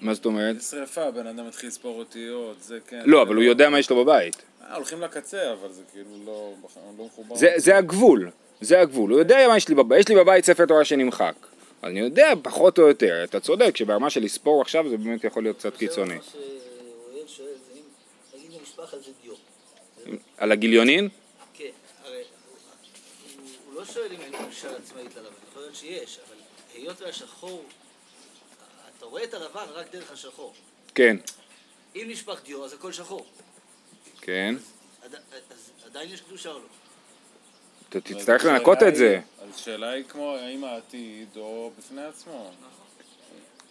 מה 0.00 0.14
זאת 0.14 0.24
אומרת? 0.26 0.56
יש 0.56 0.62
שרפה, 0.64 1.10
בן 1.10 1.26
אדם 1.26 1.46
מתחיל 1.48 1.68
לספור 1.68 1.98
אותיות, 1.98 2.56
זה 2.62 2.78
כן. 2.88 3.02
לא, 3.04 3.22
אבל 3.22 3.34
הוא 3.34 3.44
יודע 3.44 3.68
מה 3.70 3.78
יש 3.78 3.90
לו 3.90 4.04
בבית. 4.04 4.36
אה, 4.64 4.74
הולכים 4.74 5.00
לקצה, 5.00 5.52
אבל 5.52 5.72
זה 5.72 5.82
כאילו 5.92 6.10
לא 6.26 6.52
לא 6.98 7.04
מחובר. 7.04 7.36
זה, 7.36 7.52
זה 7.56 7.76
הגבול, 7.76 8.30
זה 8.60 8.80
הגבול, 8.80 9.10
הוא 9.10 9.18
יודע 9.18 9.48
מה 9.48 9.56
יש 9.56 9.68
לי 9.68 9.74
בבית, 9.74 10.00
יש 10.00 10.08
לי 10.08 10.14
בבית 10.14 10.44
ספר 10.44 10.66
תורה 10.66 10.84
שנמחק. 10.84 11.34
אני 11.84 12.00
יודע 12.00 12.32
פחות 12.42 12.78
או 12.78 12.88
יותר, 12.88 13.24
אתה 13.24 13.40
צודק 13.40 13.76
שברמה 13.76 14.10
של 14.10 14.22
לספור 14.24 14.62
עכשיו 14.62 14.88
זה 14.88 14.96
באמת 14.96 15.24
יכול 15.24 15.42
להיות 15.42 15.56
קצת 15.56 15.76
קיצוני. 15.76 16.18
על 20.36 20.52
הגיליונין? 20.52 21.08
כן, 21.54 21.64
הרי 22.04 22.22
הוא, 23.66 23.74
לא 23.74 23.84
שואל 23.84 24.12
אם 24.12 24.20
אין 24.20 24.32
קדושה 24.32 24.76
עצמאית 24.76 25.16
ללבן, 25.16 25.28
יכול 25.50 25.62
להיות 25.62 25.74
שיש, 25.74 26.18
אבל 26.28 26.36
היות 26.74 27.00
והשחור, 27.00 27.64
אתה 28.98 29.06
רואה 29.06 29.24
את 29.24 29.34
הלבן 29.34 29.64
רק 29.74 29.86
דרך 29.92 30.12
השחור. 30.12 30.54
כן, 30.94 31.16
אם 31.96 32.04
נשפך 32.08 32.40
דיו 32.44 32.64
אז 32.64 32.72
הכל 32.72 32.92
שחור. 32.92 33.26
כן. 34.20 34.54
אז 35.02 35.12
עדיין 35.86 36.10
יש 36.10 36.20
קדושה 36.20 36.50
או 36.50 36.58
לא? 36.58 36.64
אתה 37.90 38.00
תצטרך 38.00 38.44
לנקות 38.44 38.82
את 38.82 38.96
זה. 38.96 39.20
אז 39.42 39.54
השאלה 39.54 39.90
היא 39.90 40.04
כמו 40.08 40.36
האם 40.36 40.64
העתיד 40.64 41.28
או 41.36 41.70
בפני 41.78 42.04
עצמו. 42.04 42.50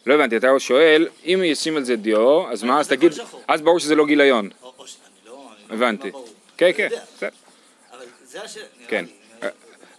לא 0.05 0.13
הבנתי, 0.13 0.37
אתה 0.37 0.59
שואל, 0.59 1.07
אם 1.25 1.41
ישים 1.45 1.77
על 1.77 1.83
זה 1.83 1.95
דיו, 1.95 2.51
אז 2.51 2.63
מה, 2.63 2.79
אז 2.79 2.87
תגיד. 2.87 3.11
אז 3.47 3.61
ברור 3.61 3.79
שזה 3.79 3.95
לא 3.95 4.05
גיליון. 4.05 4.49
לא... 4.63 4.73
לא- 5.25 5.49
הבנתי. 5.69 6.11
לא. 6.11 6.25
כן, 6.57 6.71
כן. 6.75 6.87
בסדר. 7.15 7.29
אבל 7.91 8.05
זה 8.23 8.41
השאלה, 8.43 8.65
נראה 8.77 8.89
כן. 8.89 9.05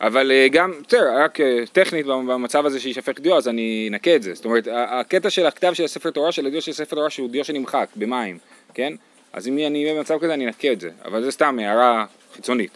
אבל 0.01 0.33
אה, 0.33 0.49
גם, 0.49 0.73
בסדר, 0.89 1.23
רק 1.25 1.41
אה, 1.41 1.67
טכנית 1.73 2.07
במצב 2.07 2.67
הזה 2.67 2.81
שישפך 2.81 3.21
דיו, 3.21 3.37
אז 3.37 3.49
אני 3.49 3.89
אנקה 3.93 4.17
את 4.17 4.23
זה. 4.23 4.35
זאת 4.35 4.45
אומרת, 4.45 4.69
הקטע 4.73 5.31
של 5.31 5.47
הכתב 5.47 5.73
של 5.75 5.85
הספר 5.85 6.11
תורה, 6.11 6.33
של 6.33 6.47
הדיו 6.47 6.63
של 6.63 6.73
ספר 6.73 6.97
תורה, 6.97 7.11
שהוא 7.11 7.31
דיו 7.31 7.45
שנמחק 7.45 7.89
במים, 7.97 8.39
כן? 8.75 8.93
אז 9.33 9.49
אם 9.49 9.59
אני 9.59 9.85
אהיה 9.85 9.95
במצב 9.95 10.19
כזה, 10.19 10.35
אני 10.35 10.47
אנקה 10.47 10.73
את 10.73 10.81
זה. 10.81 10.91
אבל 11.05 11.25
זה 11.25 11.31
סתם 11.31 11.59
הערה 11.59 12.07
חיצונית. 12.35 12.71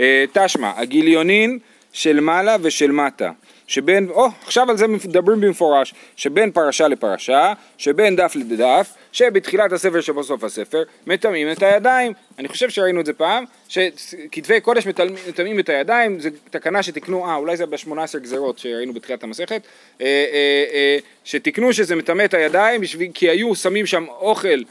אה, 0.00 0.24
תשמע, 0.32 0.72
הגיליונין 0.76 1.58
של 1.92 2.20
מעלה 2.20 2.56
ושל 2.62 2.90
מטה. 2.90 3.30
שבין, 3.68 4.08
או, 4.10 4.26
עכשיו 4.44 4.70
על 4.70 4.76
זה 4.76 4.86
מדברים 4.86 5.40
במפורש, 5.40 5.94
שבין 6.16 6.50
פרשה 6.50 6.88
לפרשה, 6.88 7.52
שבין 7.78 8.16
דף 8.16 8.32
לדף, 8.36 8.92
שבתחילת 9.12 9.72
הספר 9.72 10.00
שבסוף 10.00 10.44
הספר, 10.44 10.82
מטמאים 11.06 11.52
את 11.52 11.62
הידיים. 11.62 12.12
אני 12.38 12.48
חושב 12.48 12.70
שראינו 12.70 13.00
את 13.00 13.06
זה 13.06 13.12
פעם, 13.12 13.44
שכתבי 13.68 14.60
קודש 14.60 14.86
מטמאים- 14.86 15.58
את 15.60 15.68
הידיים, 15.68 16.20
זו 16.20 16.28
תקנה 16.50 16.82
שתיקנו, 16.82 17.26
אה, 17.26 17.34
אולי 17.34 17.56
זה 17.56 17.66
ב-18 17.66 18.18
גזרות 18.18 18.58
שראינו 18.58 18.94
בתחילת 18.94 19.22
המסכת, 19.22 19.62
אה, 20.00 20.06
אה, 20.06 20.98
שתיקנו 21.24 21.72
שזה 21.72 21.96
מטמא 21.96 22.24
את 22.24 22.34
הידיים, 22.34 22.80
כי 23.14 23.30
היו 23.30 23.54
שמים 23.54 23.86
שם 23.86 24.04
אוכל 24.08 24.62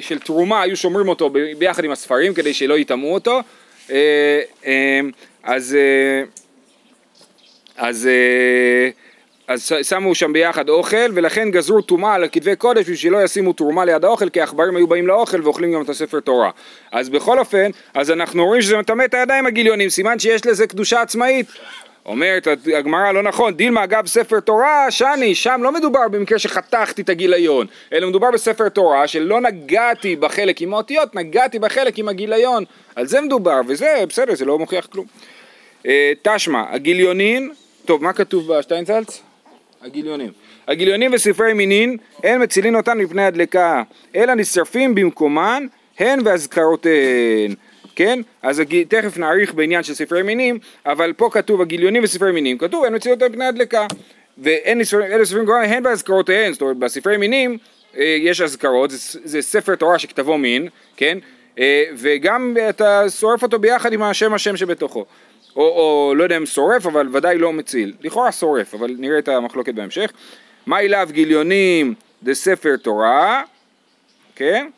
של 0.00 0.18
תרומה, 0.18 0.62
היו 0.62 0.76
שומרים 0.76 1.08
אותו 1.08 1.30
ביחד 1.58 1.84
עם 1.84 1.90
הספרים, 1.90 2.34
כדי 2.34 2.54
שלא 2.54 2.78
יטמאו 2.78 3.14
אותו. 3.14 3.40
אה, 3.90 4.40
אה, 4.66 5.00
אז... 5.42 5.74
אה, 5.74 6.22
אז, 7.76 8.08
אז 9.48 9.66
ש- 9.66 9.88
שמו 9.88 10.14
שם 10.14 10.32
ביחד 10.32 10.68
אוכל 10.68 11.10
ולכן 11.14 11.50
גזרו 11.50 11.82
טומאה 11.82 12.14
על 12.14 12.28
כתבי 12.32 12.56
קודש 12.56 12.80
בשביל 12.82 12.96
שלא 12.96 13.24
ישימו 13.24 13.52
תרומה 13.52 13.84
ליד 13.84 14.04
האוכל 14.04 14.28
כי 14.28 14.40
העכברים 14.40 14.76
היו 14.76 14.86
באים 14.86 15.06
לאוכל 15.06 15.42
ואוכלים 15.42 15.72
גם 15.72 15.82
את 15.82 15.88
הספר 15.88 16.20
תורה. 16.20 16.50
אז 16.92 17.08
בכל 17.08 17.38
אופן, 17.38 17.70
אז 17.94 18.10
אנחנו 18.10 18.46
רואים 18.46 18.62
שזה 18.62 18.76
מטמא 18.76 19.04
את 19.04 19.14
הידיים 19.14 19.46
הגיליונים, 19.46 19.88
סימן 19.88 20.18
שיש 20.18 20.46
לזה 20.46 20.66
קדושה 20.66 21.00
עצמאית. 21.02 21.46
אומרת 22.06 22.48
הגמרא 22.74 23.12
לא 23.12 23.22
נכון, 23.22 23.54
דילמה 23.54 23.84
אגב 23.84 24.06
ספר 24.06 24.40
תורה, 24.40 24.90
שאני, 24.90 25.34
שם 25.34 25.60
לא 25.62 25.72
מדובר 25.72 26.08
במקרה 26.08 26.38
שחתכתי 26.38 27.02
את 27.02 27.08
הגיליון, 27.08 27.66
אלא 27.92 28.08
מדובר 28.08 28.30
בספר 28.30 28.68
תורה 28.68 29.06
שלא 29.06 29.40
נגעתי 29.40 30.16
בחלק 30.16 30.60
עם 30.60 30.74
האותיות, 30.74 31.14
נגעתי 31.14 31.58
בחלק 31.58 31.98
עם 31.98 32.08
הגיליון, 32.08 32.64
על 32.96 33.06
זה 33.06 33.20
מדובר, 33.20 33.60
וזה 33.66 34.04
בסדר, 34.08 34.34
זה 34.34 34.44
לא 34.44 34.58
מוכיח 34.58 34.86
כלום. 34.86 35.06
אה, 35.86 36.12
תשמע, 36.22 36.64
הגיליונין, 36.70 37.52
טוב, 37.84 38.02
מה 38.02 38.12
כתוב 38.12 38.52
בשטיינזלץ? 38.52 39.22
הגיליונים. 39.82 40.32
הגיליונים 40.68 41.12
וספרי 41.14 41.52
מינין, 41.52 41.96
אין 42.22 42.42
מצילין 42.42 42.76
אותן 42.76 42.98
מפני 42.98 43.24
הדלקה, 43.24 43.82
אלא 44.16 44.34
נשרפים 44.34 44.94
במקומן, 44.94 45.66
הן 45.98 46.18
ואזכרותיהן. 46.24 47.54
כן? 48.00 48.20
אז. 48.42 48.62
תכף 48.88 49.18
נאריך 49.18 49.54
בעניין 49.54 49.82
של 49.82 49.94
ספרי 49.94 50.22
מינים, 50.22 50.58
אבל 50.86 51.12
פה 51.12 51.28
כתוב 51.32 51.60
הגיליונים 51.60 52.04
וספרי 52.04 52.32
מינים, 52.32 52.58
כתוב 52.58 52.84
אין 52.84 52.94
מציל 52.94 53.12
אותם 53.12 53.26
מפני 53.26 53.44
הדלקה. 53.44 53.86
ואין 54.38 54.80
אלה 54.94 55.24
ספרים 55.24 55.44
גורמים 55.44 55.70
הן 55.70 55.82
באזכרותיהן, 55.82 56.52
זאת 56.52 56.62
אומרת 56.62 56.76
בספרי 56.76 57.16
מינים 57.16 57.58
אה, 57.96 58.16
יש 58.20 58.40
אזכרות, 58.40 58.90
זה, 58.90 59.20
זה 59.24 59.42
ספר 59.42 59.74
תורה 59.74 59.98
שכתבו 59.98 60.38
מין, 60.38 60.68
כן? 60.96 61.18
אה, 61.58 61.84
וגם 61.96 62.56
אתה 62.68 63.04
שורף 63.08 63.42
אותו 63.42 63.58
ביחד 63.58 63.92
עם 63.92 64.02
השם 64.02 64.34
השם 64.34 64.56
שבתוכו. 64.56 65.04
או, 65.56 65.62
או 65.62 66.14
לא 66.16 66.22
יודע 66.22 66.36
אם 66.36 66.46
שורף, 66.46 66.86
אבל 66.86 67.08
ודאי 67.12 67.38
לא 67.38 67.52
מציל. 67.52 67.92
לכאורה 68.00 68.32
שורף, 68.32 68.74
אבל 68.74 68.96
נראה 68.98 69.18
את 69.18 69.28
המחלוקת 69.28 69.74
בהמשך. 69.74 70.12
מה 70.66 70.80
אליו 70.80 71.08
גיליונים 71.12 71.94
דספר 72.22 72.76
תורה, 72.76 73.42
כן? 74.36 74.68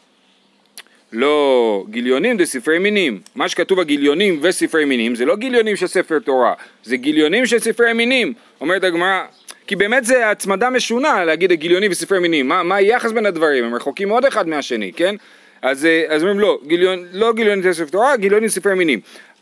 לא 1.12 1.85
גיליונים 1.90 2.37
דספרי 2.37 2.78
מינים. 2.78 3.21
מה 3.35 3.49
שכתוב 3.49 3.81
הגיליונים 3.81 4.38
וספרי 4.42 4.85
מינים 4.85 5.14
זה 5.14 5.25
לא 5.25 5.37
גיליונים 5.37 5.76
של 5.76 5.87
ספר 5.87 6.19
תורה, 6.19 6.54
זה 6.85 6.97
גיליונים 6.97 7.47
של 7.47 7.59
ספרי 7.59 7.92
מינים. 7.92 8.33
אומרת 8.61 8.85
הגמרא, 8.85 9.23
כי 9.66 9.76
באמת 9.76 10.04
זה 10.04 10.31
הצמדה 10.31 10.71
משונה 10.71 11.25
להגיד 11.25 11.52
הגיליונים 11.52 11.90
וספרי 11.90 12.19
מינים. 12.19 12.49
מה, 12.49 12.62
מה 12.62 12.75
היחס 12.76 13.12
בין 13.12 13.26
הדברים? 13.26 13.64
הם 13.64 13.75
רחוקים 13.75 14.09
מאוד 14.09 14.25
אחד 14.25 14.49
מהשני, 14.49 14.92
כן? 14.92 15.14
אז, 15.62 15.87
אה, 15.87 16.04
אז 16.09 16.23
אומרים 16.23 16.40
לא, 16.40 16.59
גיליון, 16.66 17.04
לא 17.12 17.33
גיליונים 17.33 17.62
של 17.62 17.73
ספר 17.73 17.90
תורה, 17.90 18.16
גיליונים 18.16 18.49
ספרי 18.49 18.75
מינים. 18.75 19.00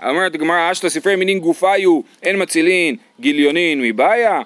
אומרת 0.08 0.34
הגמרא, 0.34 0.72
אשתא 0.72 0.88
ספרי 0.88 1.16
מינים 1.16 1.38
גופיו, 1.38 2.00
אין 2.22 2.42
מצילין, 2.42 2.96
גיליונין 3.20 3.82
מבעיה. 3.82 4.40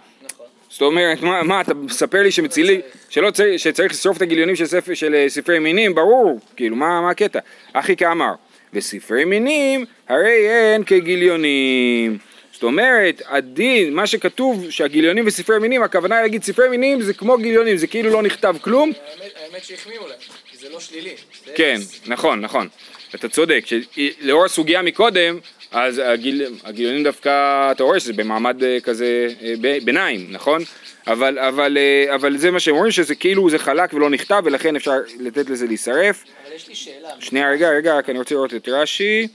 זאת 0.74 0.82
אומרת, 0.82 1.22
מה, 1.22 1.42
מה 1.42 1.60
אתה 1.60 1.74
מספר 1.74 2.22
לי 2.22 2.30
שמצילי, 2.30 2.80
שלא 3.08 3.30
צריך, 3.30 3.58
שצריך 3.58 3.92
לשרוף 3.92 4.16
את 4.16 4.22
הגיליונים 4.22 4.56
של, 4.56 4.66
ספר, 4.66 4.94
של 4.94 5.14
אה, 5.14 5.24
ספרי 5.28 5.58
מינים, 5.58 5.94
ברור, 5.94 6.40
כאילו, 6.56 6.76
מה, 6.76 7.00
מה 7.00 7.10
הקטע? 7.10 7.38
אחי 7.72 7.96
כאמר, 7.96 8.32
וספרי 8.72 9.24
מינים 9.24 9.84
הרי 10.08 10.48
אין 10.48 10.84
כגיליונים. 10.84 12.18
זאת 12.52 12.62
אומרת, 12.62 13.22
הדין, 13.28 13.94
מה 13.94 14.06
שכתוב 14.06 14.70
שהגיליונים 14.70 15.26
וספרי 15.26 15.58
מינים, 15.58 15.82
הכוונה 15.82 16.14
היא 16.16 16.22
להגיד 16.22 16.42
ספרי 16.44 16.68
מינים 16.68 17.00
זה 17.02 17.14
כמו 17.14 17.36
גיליונים, 17.38 17.76
זה 17.76 17.86
כאילו 17.86 18.10
לא 18.10 18.22
נכתב 18.22 18.56
כלום, 18.60 18.92
האמת- 19.20 19.32
האמת 19.52 19.64
שהחמיאו 19.64 20.08
להם, 20.08 20.18
כי 20.50 20.56
זה 20.58 20.68
לא 20.72 20.80
שלילי. 20.80 21.14
כן. 21.54 21.76
נכון, 22.06 22.40
נכון. 22.40 22.68
אתה 23.14 23.28
צודק, 23.28 23.64
שלאור 23.66 24.44
הסוגיה 24.44 24.82
מקודם, 24.82 25.38
אז 25.74 26.00
הגיל, 26.04 26.46
הגיליונים 26.64 27.04
דווקא, 27.04 27.30
אתה 27.72 27.82
רואה 27.82 28.00
שזה 28.00 28.12
במעמד 28.12 28.62
אה, 28.64 28.78
כזה 28.82 29.28
אה, 29.42 29.54
ב- 29.60 29.84
ביניים, 29.84 30.26
נכון? 30.30 30.62
אבל, 31.06 31.38
אבל, 31.38 31.78
אה, 31.78 32.14
אבל 32.14 32.36
זה 32.36 32.50
מה 32.50 32.60
שהם 32.60 32.74
אומרים, 32.74 32.92
שזה 32.92 33.14
כאילו 33.14 33.50
זה 33.50 33.58
חלק 33.58 33.94
ולא 33.94 34.10
נכתב, 34.10 34.42
ולכן 34.44 34.76
אפשר 34.76 34.92
לתת 35.20 35.50
לזה 35.50 35.66
להישרף. 35.66 36.24
אבל 36.46 36.54
יש 36.56 36.68
לי 36.68 36.74
שאלה. 36.74 37.08
שנייה, 37.20 37.50
רגע, 37.50 37.68
רגע, 37.68 37.94
רק 37.94 38.10
אני 38.10 38.18
רוצה 38.18 38.34
לראות 38.34 38.54
את 38.54 38.68
רש"י. 38.68 39.28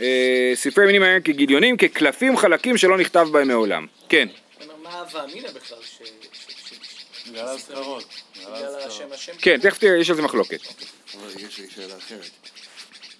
אה, 0.00 0.52
ספרי 0.54 0.86
מינים 0.86 1.02
היו 1.02 1.20
כגיליונים, 1.24 1.76
כקלפים 1.76 2.36
חלקים 2.36 2.76
שלא 2.76 2.98
נכתב 2.98 3.28
בהם 3.32 3.48
מעולם. 3.48 3.86
כן. 4.08 4.28
מה 4.82 5.00
הווה 5.00 5.24
אמינא 5.24 5.48
בכלל? 5.48 5.78
בגלל 7.30 7.48
האזכרות. 7.48 8.04
בגלל. 8.36 8.74
השם 8.86 9.04
השם? 9.12 9.32
כן, 9.38 9.60
תכף 9.60 9.78
תראה, 9.78 9.96
יש 9.96 10.10
על 10.10 10.16
זה 10.16 10.22
מחלוקת. 10.22 10.60
אבל 11.14 11.28
יש 11.36 11.58
לי 11.58 11.66
שאלה 11.74 11.96
אחרת. 11.98 12.30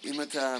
אם 0.04 0.22
אתה 0.22 0.56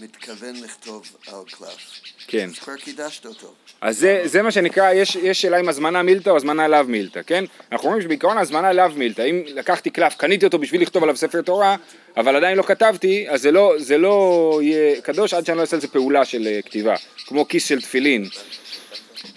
מתכוון 0.00 0.54
לכתוב 0.64 1.16
על 1.26 1.34
קלף, 1.50 2.00
כן. 2.26 2.50
כבר 2.60 2.76
קידשת 2.76 3.26
אותו. 3.26 3.54
אז 3.80 3.98
זה, 3.98 4.22
זה 4.24 4.42
מה 4.42 4.50
שנקרא, 4.50 4.92
יש, 4.92 5.16
יש 5.16 5.42
שאלה 5.42 5.60
אם 5.60 5.68
הזמנה 5.68 6.02
מילתא 6.02 6.30
או 6.30 6.36
הזמנה 6.36 6.68
לאו 6.68 6.84
מילתא, 6.84 7.20
כן? 7.26 7.44
אנחנו 7.72 7.86
אומרים 7.86 8.02
שבעיקרון 8.02 8.38
הזמנה 8.38 8.72
לאו 8.72 8.88
מילתא, 8.96 9.22
אם 9.22 9.42
לקחתי 9.46 9.90
קלף, 9.90 10.14
קניתי 10.14 10.46
אותו 10.46 10.58
בשביל 10.58 10.82
לכתוב 10.82 11.02
עליו 11.02 11.16
ספר 11.16 11.42
תורה, 11.42 11.76
אבל 12.16 12.36
עדיין 12.36 12.58
לא 12.58 12.62
כתבתי, 12.62 13.26
אז 13.28 13.42
זה 13.42 13.50
לא, 13.50 13.74
זה 13.78 13.98
לא 13.98 14.60
יהיה 14.62 15.00
קדוש 15.00 15.34
עד 15.34 15.46
שאני 15.46 15.56
לא 15.56 15.62
אעשה 15.62 15.76
על 15.76 15.80
זה 15.80 15.88
פעולה 15.88 16.24
של 16.24 16.46
אה, 16.46 16.62
כתיבה, 16.62 16.94
כמו 17.26 17.48
כיס 17.48 17.66
של 17.66 17.80
תפילין. 17.80 18.24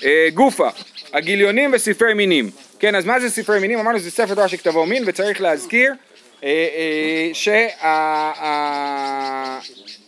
אה, 0.04 0.28
גופה, 0.34 0.70
הגיליונים 1.14 1.72
וספרי 1.74 2.14
מינים. 2.14 2.52
כן, 2.80 2.96
אז 2.96 3.06
מה 3.06 3.20
זה 3.20 3.30
ספרי 3.30 3.60
מינים? 3.60 3.80
אמרנו 3.80 4.00
שזה 4.00 4.12
ספר 4.12 4.36
תורה 4.36 4.48
שכתבו 4.48 4.86
מין, 4.86 5.04
וצריך 5.08 5.42
להזכיר 5.42 5.94
אה, 6.44 7.30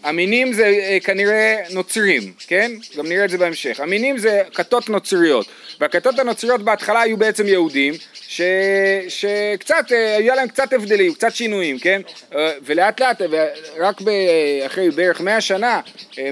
שהמינים 0.04 0.54
זה 0.54 0.66
אה, 0.66 0.98
כנראה 1.04 1.56
נוצרים, 1.70 2.34
כן? 2.48 2.72
גם 2.98 3.08
נראה 3.08 3.26
את 3.26 3.30
זה 3.30 3.38
בהמשך. 3.38 3.80
המינים 3.80 4.18
זה 4.18 4.42
כתות 4.54 4.90
נוצריות, 4.90 5.46
והכתות 5.80 6.20
הנוצריות 6.20 6.62
בהתחלה 6.62 7.02
היו 7.02 7.18
בעצם 7.18 7.48
יהודים, 7.48 7.94
ש... 8.14 8.42
שקצת, 9.08 9.86
אה, 9.92 10.16
היה 10.18 10.36
להם 10.36 10.48
קצת 10.48 10.74
הבדלים, 10.74 11.14
קצת 11.14 11.36
שינויים, 11.36 11.80
כן? 11.80 12.02
אה, 12.36 12.52
ולאט 12.64 13.02
לאט, 13.02 13.22
רק 13.80 14.02
ב... 14.02 14.10
אחרי 14.66 14.92
בערך 14.92 15.22
מאה 15.22 15.42
שנה 15.42 15.80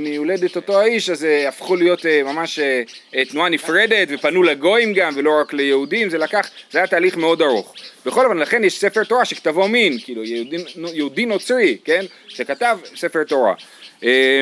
מיולדת 0.02 0.56
אותו 0.56 0.80
האיש, 0.80 1.10
אז 1.10 1.28
הפכו 1.48 1.76
להיות 1.76 2.06
ממש 2.06 2.60
תנועה 3.30 3.50
נפרדת, 3.50 4.08
ופנו 4.12 4.44
לגויים 4.44 4.94
גם, 4.94 5.14
ולא 5.16 5.32
רק 5.42 5.54
ליהודים, 5.54 6.10
זה 6.10 6.18
לקח, 6.18 6.50
זה 6.72 6.78
היה 6.78 6.88
תהליך 6.88 7.18
מאוד 7.18 7.42
ארוך. 7.42 7.74
בכל 8.06 8.26
אופן, 8.26 8.38
לכן 8.38 8.64
יש 8.64 8.80
ספר 8.80 9.04
תורה 9.04 9.26
שכתבו 9.26 9.68
מין, 9.68 10.00
כאילו 10.00 10.24
יהודי, 10.24 10.58
יהודי 10.94 11.26
נוצרי, 11.26 11.78
כן? 11.84 12.06
שכתב 12.28 12.78
ספר 12.96 13.24
תורה. 13.24 13.54
אה, 14.04 14.42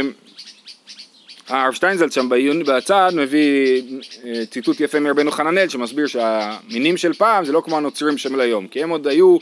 הרב 1.48 1.74
שטיינזלד 1.74 2.12
שם 2.12 2.30
בעיון 2.30 2.64
בצד 2.64 3.12
מביא 3.16 3.82
אה, 4.26 4.46
ציטוט 4.46 4.80
יפה 4.80 5.00
מרבנו 5.00 5.32
חננאל 5.32 5.70
שמסביר 5.70 6.08
שהמינים 6.08 6.98
של 6.98 7.14
פעם 7.14 7.46
זה 7.46 7.52
לא 7.52 7.62
כמו 7.62 7.78
הנוצרים 7.78 8.18
של 8.18 8.42
היום 8.42 8.68
כי 8.68 8.84
הם 8.84 8.90
עוד 8.90 9.08
היו, 9.08 9.38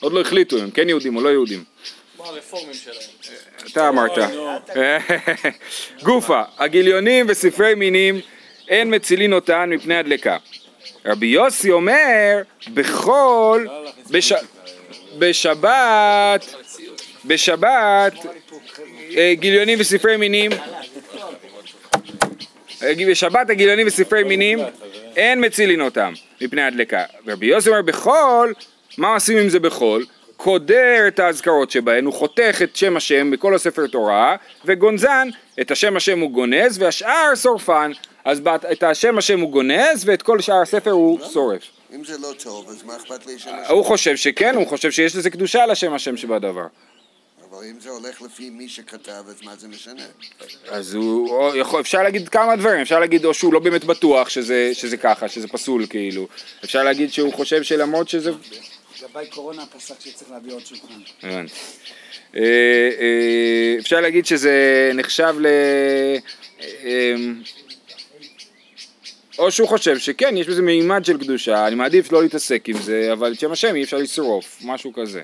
עוד 0.00 0.12
לא 0.12 0.20
החליטו 0.20 0.56
אם 0.58 0.62
הם 0.62 0.70
כן 0.70 0.88
יהודים 0.88 1.16
או 1.16 1.22
לא 1.22 1.28
יהודים 1.28 1.64
כמו 2.16 2.26
הרפורמים 2.26 2.74
שלהם. 2.74 2.96
אתה 3.72 3.88
אמרת 3.88 4.12
גופה, 6.04 6.42
הגיליונים 6.58 7.26
וספרי 7.28 7.74
מינים 7.74 8.20
אין 8.68 8.94
מצילין 8.94 9.32
אותן 9.32 9.70
מפני 9.72 9.96
הדלקה 9.96 10.36
רבי 11.08 11.26
יוסי 11.26 11.70
אומר 11.70 12.42
בכל 12.74 13.66
בש... 14.10 14.32
בשבת 15.18 16.54
בשבת 17.24 18.12
אה, 19.16 19.32
גיליונים 19.34 19.78
וספרי 19.80 20.16
מינים 20.16 20.50
בשבת 23.10 23.50
הגילונים 23.50 23.86
וספרי 23.86 24.24
מינים 24.24 24.58
אין 25.16 25.44
מצילין 25.44 25.80
אותם 25.80 26.12
מפני 26.40 26.62
הדלקה. 26.62 27.02
ורבי 27.26 27.46
יוסי 27.46 27.68
אומר 27.68 27.82
בחול, 27.82 28.54
מה 28.98 29.14
עושים 29.14 29.38
עם 29.38 29.48
זה 29.48 29.60
בחול? 29.60 30.04
קודר 30.36 31.08
את 31.08 31.18
האזכרות 31.18 31.70
שבהן, 31.70 32.04
הוא 32.04 32.14
חותך 32.14 32.60
את 32.62 32.76
שם 32.76 32.96
השם 32.96 33.30
בכל 33.30 33.54
הספר 33.54 33.86
תורה, 33.86 34.36
וגונזן, 34.64 35.28
את 35.60 35.70
השם 35.70 35.96
השם 35.96 36.18
הוא 36.20 36.30
גונז, 36.30 36.82
והשאר 36.82 37.34
שורפן. 37.34 37.92
אז 38.28 38.40
את 38.72 38.82
השם 38.82 39.18
השם 39.18 39.40
הוא 39.40 39.50
גונז, 39.50 40.04
ואת 40.04 40.22
כל 40.22 40.40
שאר 40.40 40.62
הספר 40.62 40.90
הוא 40.90 41.18
שורף. 41.32 41.62
אם 41.94 42.04
זה 42.04 42.18
לא 42.18 42.32
טוב, 42.42 42.68
אז 42.68 42.82
מה 42.82 42.96
אכפת 42.96 43.26
לי 43.26 43.38
שם 43.38 43.50
הוא 43.68 43.84
חושב 43.84 44.16
שכן, 44.16 44.54
הוא 44.54 44.66
חושב 44.66 44.90
שיש 44.90 45.16
לזה 45.16 45.30
קדושה 45.30 45.66
לשם 45.66 45.92
השם 45.92 46.16
שבדבר. 46.16 46.66
אבל 47.50 47.58
אם 47.70 47.80
זה 47.80 47.90
הולך 47.90 48.22
לפי 48.22 48.50
מי 48.50 48.68
שכתב, 48.68 49.22
אז 49.28 49.42
מה 49.42 49.56
זה 49.56 49.68
משנה? 49.68 50.02
אז 50.68 50.94
הוא, 50.94 51.54
יכול, 51.56 51.80
אפשר 51.80 52.02
להגיד 52.02 52.28
כמה 52.28 52.56
דברים, 52.56 52.80
אפשר 52.80 53.00
להגיד 53.00 53.24
או 53.24 53.34
שהוא 53.34 53.52
לא 53.52 53.60
באמת 53.60 53.84
בטוח 53.84 54.28
שזה, 54.28 54.70
שזה 54.72 54.96
ככה, 54.96 55.28
שזה 55.28 55.48
פסול 55.48 55.86
כאילו, 55.86 56.28
אפשר 56.64 56.82
להגיד 56.82 57.12
שהוא 57.12 57.32
חושב 57.32 57.62
שלמרות 57.62 58.08
שזה... 58.08 58.30
גבאי 59.02 59.26
קורונה 59.26 59.66
פסק 59.76 60.00
שצריך 60.00 60.30
להביא 60.30 60.52
עוד 60.52 60.66
שולחן. 60.66 61.00
הבנתי. 61.22 61.52
אה, 62.36 62.42
אה, 63.00 63.76
אפשר 63.78 64.00
להגיד 64.00 64.26
שזה 64.26 64.90
נחשב 64.94 65.34
ל... 65.38 65.46
או 69.38 69.50
שהוא 69.50 69.68
חושב 69.68 69.98
שכן, 69.98 70.36
יש 70.36 70.48
בזה 70.48 70.62
מימד 70.62 71.04
של 71.04 71.18
קדושה, 71.18 71.66
אני 71.66 71.74
מעדיף 71.74 72.12
לא 72.12 72.22
להתעסק 72.22 72.68
עם 72.68 72.78
זה, 72.78 73.12
אבל 73.12 73.32
את 73.32 73.40
שם 73.40 73.52
השם 73.52 73.74
אי 73.74 73.84
אפשר 73.84 73.96
לשרוף, 73.96 74.58
משהו 74.64 74.92
כזה. 74.92 75.22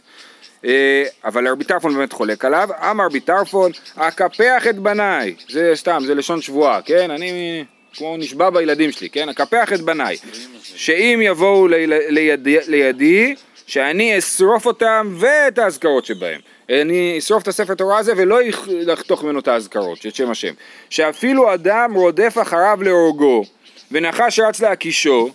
אה, 0.65 1.05
אבל 1.25 1.49
רבי 1.49 1.65
טרפון 1.65 1.95
באמת 1.95 2.13
חולק 2.13 2.45
עליו, 2.45 2.69
אמר 2.91 3.05
רבי 3.05 3.21
טרפון, 3.21 3.73
אקפח 3.95 4.67
את 4.71 4.79
בניי, 4.79 5.35
זה 5.49 5.73
סתם, 5.75 6.03
זה 6.07 6.15
לשון 6.15 6.41
שבועה, 6.43 6.83
כן? 6.83 7.11
אני 7.11 7.65
כמו 7.95 8.17
נשבע 8.17 8.51
בילדים 8.51 8.93
שלי, 8.93 9.11
כן? 9.11 9.29
אקפח 9.29 9.73
את 9.73 9.81
בניי, 9.81 10.17
שאם 10.63 11.21
יבואו 11.23 11.69
לידי, 12.09 12.59
לידי, 12.69 13.35
שאני 13.67 14.19
אשרוף 14.19 14.67
אותם 14.67 15.15
ואת 15.19 15.59
האזכרות 15.59 16.05
שבהם. 16.05 16.41
אני 16.71 17.19
אשרוף 17.19 17.43
את 17.43 17.49
הספר 17.49 17.75
תורה 17.75 17.99
הזה 17.99 18.13
ולא 18.17 18.39
לחתוך 18.69 19.25
ממנו 19.25 19.39
את 19.39 19.49
האזכרות, 19.49 20.07
את 20.07 20.15
שם 20.15 20.31
השם. 20.31 20.53
שאפילו 20.91 21.55
אדם 21.55 21.95
רודף 21.95 22.37
אחריו 22.43 22.79
להורגו, 22.83 23.45
ונחש 23.95 24.39
רץ 24.39 24.61
להקישו, 24.61 25.31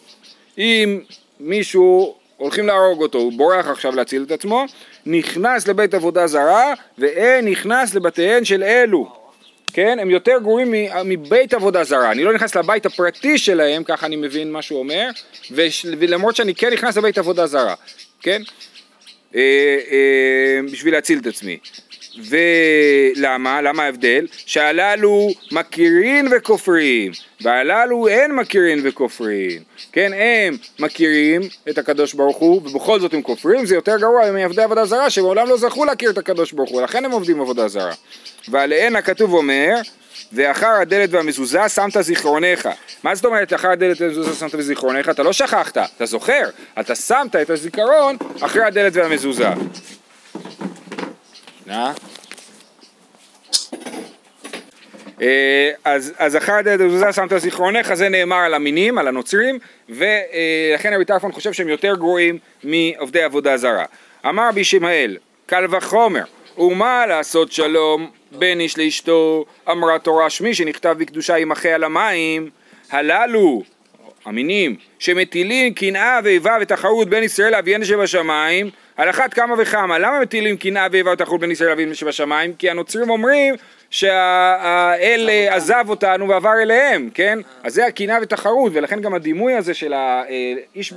אם 0.58 1.00
מישהו 1.40 2.16
הולכים 2.38 2.68
להרוג 2.68 3.02
אותו, 3.02 3.18
הוא 3.18 3.34
בורח 3.34 3.68
עכשיו 3.68 3.96
להציל 3.96 4.24
את 4.24 4.32
עצמו, 4.32 4.66
נכנס 5.06 5.68
לבית 5.68 5.94
עבודה 5.94 6.28
זרה, 6.28 6.74
ואין 6.98 7.46
נכנס 7.46 7.96
לבתיהן 7.96 8.46
של 8.46 8.64
אלו. 8.64 9.16
כן, 9.74 9.98
הם 10.02 10.10
יותר 10.10 10.38
גרועים 10.42 10.74
מבית 11.06 11.54
עבודה 11.54 11.84
זרה, 11.84 12.12
אני 12.12 12.24
לא 12.24 12.34
נכנס 12.34 12.56
לבית 12.56 12.86
הפרטי 12.86 13.38
שלהם, 13.38 13.84
ככה 13.84 14.06
אני 14.06 14.16
מבין 14.16 14.52
מה 14.52 14.62
שהוא 14.62 14.80
אומר, 14.80 15.10
ולמרות 16.00 16.36
שאני 16.36 16.56
כן 16.56 16.74
נכנס 16.74 16.98
לבית 16.98 17.18
עבודה 17.18 17.48
זרה, 17.48 17.76
כן? 18.22 18.42
אה, 19.36 19.42
אה, 19.92 20.60
בשביל 20.72 20.94
להציל 20.94 21.20
את 21.20 21.28
עצמי. 21.28 21.58
ולמה? 22.18 23.62
למה 23.62 23.84
ההבדל? 23.84 24.28
שהללו 24.46 25.28
מכירין 25.52 26.28
וכופרים, 26.32 27.12
והללו 27.42 28.08
אין 28.08 28.36
מכירין 28.36 28.80
וכופרים. 28.84 29.62
כן, 29.92 30.12
הם 30.14 30.58
מכירים 30.80 31.42
את 31.70 31.78
הקדוש 31.78 32.14
ברוך 32.14 32.38
הוא, 32.38 32.56
ובכל 32.56 33.00
זאת 33.00 33.14
הם 33.14 33.22
כופרים, 33.22 33.66
זה 33.66 33.76
יותר 33.76 33.98
גרוע 33.98 34.32
מעבדי 34.32 34.62
עבודה 34.62 34.86
זרה, 34.86 35.10
שמעולם 35.10 35.50
לא 35.50 35.58
זכו 35.58 35.86
להכיר 35.86 36.10
את 36.10 36.18
הקדוש 36.18 36.52
ברוך 36.52 36.70
הוא, 36.70 36.82
לכן 36.82 37.06
הם 37.06 37.12
עובדים 37.12 37.42
עבודה 37.42 37.68
זרה. 37.68 37.94
ועליהן 38.48 38.96
הכתוב 38.96 39.34
אומר, 39.34 39.76
ואחר 40.34 40.68
הדלת 40.82 41.10
והמזוזה 41.12 41.70
שמת 41.70 42.02
זיכרונך. 42.02 42.70
מה 43.04 43.16
זאת 43.16 43.26
אומרת 43.26 43.54
אחר 43.54 43.72
הדלת 43.72 44.02
והמזוזה 44.02 44.36
שמת 44.36 44.56
בזיכרונך? 44.56 45.10
אתה 45.10 45.24
לא 45.24 45.34
שכחת, 45.34 45.78
אתה 45.78 46.06
זוכר, 46.06 46.50
אתה 46.80 46.96
שמת 46.96 47.36
את 47.36 47.50
הזיכרון 47.50 48.18
אחרי 48.42 48.64
הדלת 48.64 48.96
והמזוזה. 48.96 49.48
אה? 51.70 51.94
אה, 55.22 55.72
אז, 55.86 56.14
אז 56.18 56.38
אחר 56.38 56.54
הדלת 56.54 56.80
והמזוזה 56.80 57.14
שמת 57.14 57.30
זיכרונך, 57.38 57.94
זה 57.94 58.10
נאמר 58.10 58.36
על 58.36 58.54
המינים, 58.54 58.98
על 58.98 59.08
הנוצרים, 59.08 59.60
ולכן 59.90 60.94
רבי 60.94 61.06
טרפון 61.06 61.32
חושב 61.32 61.54
שהם 61.54 61.70
יותר 61.70 61.96
גרועים 61.96 62.38
מעובדי 62.64 63.24
עבודה 63.24 63.58
זרה. 63.58 63.86
אמר 64.26 64.50
רבי 64.50 64.60
ישמעאל, 64.60 65.18
קל 65.46 65.66
וחומר, 65.70 66.24
ומה 66.58 67.06
לעשות 67.06 67.52
שלום 67.52 68.10
בין 68.32 68.60
איש 68.60 68.78
לאשתו, 68.78 69.46
אמרה 69.72 70.00
תורה 70.00 70.30
שמי 70.30 70.54
שנכתב 70.54 70.96
בקדושה 71.00 71.40
ימחה 71.40 71.70
על 71.70 71.84
המים, 71.84 72.50
הללו, 72.92 73.64
המינים, 74.26 74.76
שמטילים 75.00 75.74
קנאה 75.74 76.20
ואיבה 76.24 76.58
ותחרות 76.62 77.10
בין 77.10 77.24
ישראל 77.24 77.52
לאביהן 77.52 77.86
שבשמיים, 77.86 78.70
על 79.00 79.10
אחת 79.10 79.34
כמה 79.34 79.56
וכמה. 79.58 80.00
למה 80.00 80.20
מטילים 80.20 80.58
קנאה 80.58 80.88
ואיבה 80.92 81.12
ותחרות 81.12 81.40
בין 81.42 81.52
ישראל 81.52 81.70
לאביהן 81.70 81.94
שבשמיים? 81.94 82.54
כי 82.54 82.70
הנוצרים 82.70 83.10
אומרים 83.10 83.56
שהאל 83.90 85.30
עזב 85.50 85.86
אותנו 85.90 86.30
ועבר 86.30 86.54
אליהם, 86.62 87.10
כן? 87.14 87.40
אז 87.64 87.74
זה 87.74 87.86
הקנאה 87.86 88.18
ותחרות, 88.22 88.72
ולכן 88.76 89.02
גם 89.02 89.14
הדימוי 89.14 89.54
הזה 89.54 89.74
של 89.74 89.94
האיש, 89.94 90.94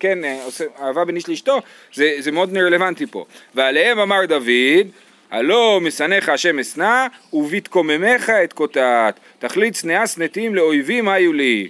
כן, 0.00 0.24
אה, 0.24 0.44
עושה 0.44 0.64
אהבה 0.82 1.04
בין 1.04 1.16
איש 1.16 1.28
לאשתו, 1.28 1.60
זה, 1.94 2.14
זה 2.18 2.32
מאוד 2.32 2.56
רלוונטי 2.56 3.06
פה. 3.06 3.24
ועליהם 3.54 3.98
אמר 3.98 4.26
דוד, 4.26 4.86
הלא 5.30 5.80
משנאיך 5.82 6.28
השם 6.28 6.58
אשנא, 6.58 7.06
ובתקוממך 7.32 8.30
את 8.44 8.52
קוטעת. 8.52 9.20
תכלית 9.38 9.74
שנאה 9.74 10.06
שנאתים 10.06 10.54
לאויבים 10.54 11.08
היו 11.08 11.32
לי. 11.32 11.68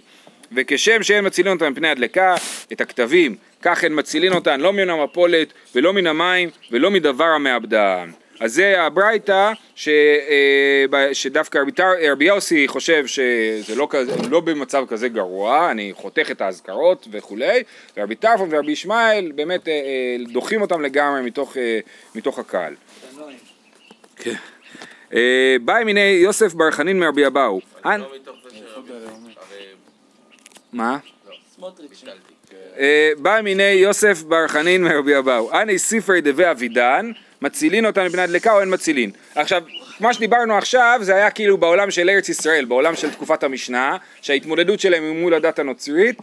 וכשם 0.53 1.03
שאין 1.03 1.27
מצילין 1.27 1.53
אותם 1.53 1.73
מפני 1.73 1.89
הדלקה, 1.89 2.35
את 2.73 2.81
הכתבים, 2.81 3.37
כך 3.63 3.85
הן 3.85 3.93
מצילין 3.99 4.33
אותן 4.33 4.61
לא 4.61 4.73
מן 4.73 4.91
המפולת 4.91 5.53
ולא 5.75 5.93
מן 5.93 6.07
המים 6.07 6.49
ולא 6.71 6.91
מדבר 6.91 7.25
המאבדן. 7.25 8.11
אז 8.41 8.55
זה 8.55 8.83
הברייתא 8.83 9.53
ש, 9.75 9.89
אה, 9.89 11.15
שדווקא 11.15 11.59
רבי, 11.59 11.73
טר- 11.73 12.11
רבי 12.13 12.25
יוסי 12.25 12.69
חושב 12.69 13.07
שזה 13.07 13.75
לא, 13.77 13.87
כזה, 13.91 14.13
לא 14.31 14.41
במצב 14.41 14.85
כזה 14.89 15.09
גרוע, 15.09 15.71
אני 15.71 15.93
חותך 15.95 16.31
את 16.31 16.41
האזכרות 16.41 17.09
וכולי, 17.11 17.63
ורבי 17.97 18.15
טרפון 18.15 18.49
ורבי 18.53 18.73
ישמעאל 18.73 19.33
באמת 19.35 19.69
אה, 19.69 19.73
אה, 19.73 20.17
דוחים 20.33 20.61
אותם 20.63 20.81
לגמרי 20.83 21.23
מתוך, 21.23 21.57
אה, 21.57 21.81
מתוך 22.15 22.39
הקהל. 22.39 22.75
כן. 24.17 24.35
אה, 25.15 25.57
באי 25.65 25.85
מיני 25.85 26.01
יוסף 26.23 26.55
בר 26.55 26.71
חנין 26.71 26.99
מרבי 27.01 27.27
אבאו. 27.27 27.61
אנ- 27.85 28.01
מה? 30.73 30.99
סמוטריץ'. 31.57 32.05
אה, 32.79 33.11
בא 33.19 33.41
מיני 33.41 33.63
יוסף 33.63 34.23
בר 34.23 34.49
חנין 34.49 34.85
מרבי 34.85 35.19
אבאו, 35.19 35.61
אני 35.61 35.79
ספרי 35.79 36.21
דבי 36.21 36.51
אבידן, 36.51 37.11
מצילין 37.43 37.87
אותם 37.87 38.07
מפני 38.07 38.23
הדלקה 38.23 38.53
או 38.53 38.61
אין 38.61 38.75
מצילין. 38.75 39.11
עכשיו, 39.35 39.63
מה 40.01 40.15
שדיברנו 40.15 40.59
עכשיו 40.59 40.99
זה 41.03 41.15
היה 41.15 41.31
כאילו 41.31 41.59
בעולם 41.59 41.91
של 41.91 42.11
ארץ 42.11 42.29
ישראל, 42.29 42.65
בעולם 42.65 42.97
של 42.97 43.11
תקופת 43.11 43.43
המשנה, 43.43 43.97
שההתמודדות 44.23 44.81
שלהם 44.81 45.03
היא 45.03 45.13
מול 45.13 45.35
הדת 45.35 45.59
הנוצרית, 45.59 46.17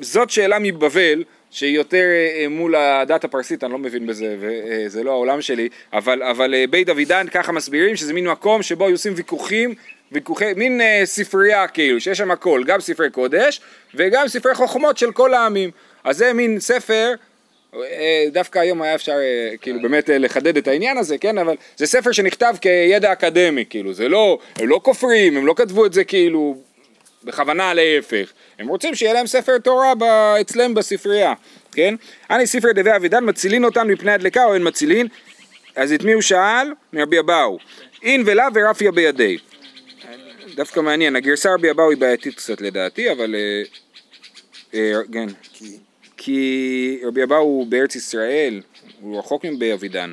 זאת 0.00 0.30
שאלה 0.30 0.58
מבבל, 0.58 1.24
שהיא 1.54 1.76
יותר 1.76 2.04
אה, 2.04 2.46
מול 2.48 2.74
הדת 2.74 3.24
הפרסית, 3.24 3.64
אני 3.64 3.72
לא 3.72 3.78
מבין 3.78 4.06
בזה, 4.06 4.36
וזה 4.40 5.02
לא 5.02 5.10
העולם 5.10 5.42
שלי, 5.42 5.68
אבל, 5.92 6.22
אבל 6.22 6.54
אה, 6.54 6.64
בית 6.70 6.88
אבידן 6.88 7.26
ככה 7.30 7.52
מסבירים 7.52 7.96
שזה 7.96 8.12
מין 8.12 8.28
מקום 8.28 8.62
שבו 8.62 8.84
היו 8.84 8.94
עושים 8.94 9.12
ויכוחים, 9.16 9.74
ויכוחי, 10.12 10.52
מין 10.56 10.80
אה, 10.80 11.00
ספרייה 11.04 11.68
כאילו, 11.68 12.00
שיש 12.00 12.18
שם 12.18 12.30
הכל, 12.30 12.62
גם 12.66 12.80
ספרי 12.80 13.10
קודש 13.10 13.60
וגם 13.94 14.28
ספרי 14.28 14.54
חוכמות 14.54 14.98
של 14.98 15.12
כל 15.12 15.34
העמים. 15.34 15.70
אז 16.04 16.16
זה 16.16 16.32
מין 16.32 16.60
ספר, 16.60 17.14
אה, 17.74 18.24
דווקא 18.32 18.58
היום 18.58 18.82
היה 18.82 18.94
אפשר 18.94 19.16
אה, 19.16 19.56
כאילו 19.60 19.82
באמת 19.82 20.10
אה, 20.10 20.18
לחדד 20.18 20.56
את 20.56 20.68
העניין 20.68 20.98
הזה, 20.98 21.18
כן, 21.18 21.38
אבל 21.38 21.56
זה 21.76 21.86
ספר 21.86 22.12
שנכתב 22.12 22.54
כידע 22.60 23.12
אקדמי, 23.12 23.64
כאילו, 23.70 23.92
זה 23.92 24.08
לא, 24.08 24.38
הם 24.56 24.68
לא 24.68 24.80
כופרים, 24.82 25.36
הם 25.36 25.46
לא 25.46 25.54
כתבו 25.56 25.86
את 25.86 25.92
זה 25.92 26.04
כאילו 26.04 26.56
בכוונה 27.24 27.74
להפך, 27.74 28.32
הם 28.58 28.68
רוצים 28.68 28.94
שיהיה 28.94 29.12
להם 29.12 29.26
ספר 29.26 29.58
תורה 29.58 29.94
ב- 29.94 30.36
אצלם 30.40 30.74
בספרייה, 30.74 31.34
כן? 31.72 31.94
אני 32.30 32.46
ספר 32.46 32.72
דבי 32.72 32.96
אבידן 32.96 33.28
מצילין 33.28 33.64
אותן 33.64 33.86
מפני 33.90 34.12
הדלקה 34.12 34.44
או 34.44 34.54
אין 34.54 34.68
מצילין? 34.68 35.08
אז 35.76 35.92
את 35.92 36.02
מי 36.02 36.12
הוא 36.12 36.22
שאל? 36.22 36.72
מרבי 36.92 37.18
אבאו. 37.18 37.58
אין 38.02 38.22
ולאו 38.26 38.44
ורפיה 38.54 38.92
בידי. 38.92 39.38
דווקא 40.54 40.80
מעניין, 40.80 41.16
הגרסה 41.16 41.54
רבי 41.54 41.70
אבאו 41.70 41.90
היא 41.90 41.98
בעייתית 41.98 42.34
קצת 42.34 42.60
לדעתי, 42.60 43.12
אבל... 43.12 43.34
אה, 43.34 43.62
אה, 44.74 44.92
כן. 45.12 45.26
כי 46.16 47.00
רבי 47.04 47.22
אבאו 47.22 47.38
הוא 47.38 47.66
בארץ 47.66 47.96
ישראל, 47.96 48.60
הוא 49.00 49.18
רחוק 49.18 49.44
מבי 49.44 49.72
אבידן. 49.72 50.12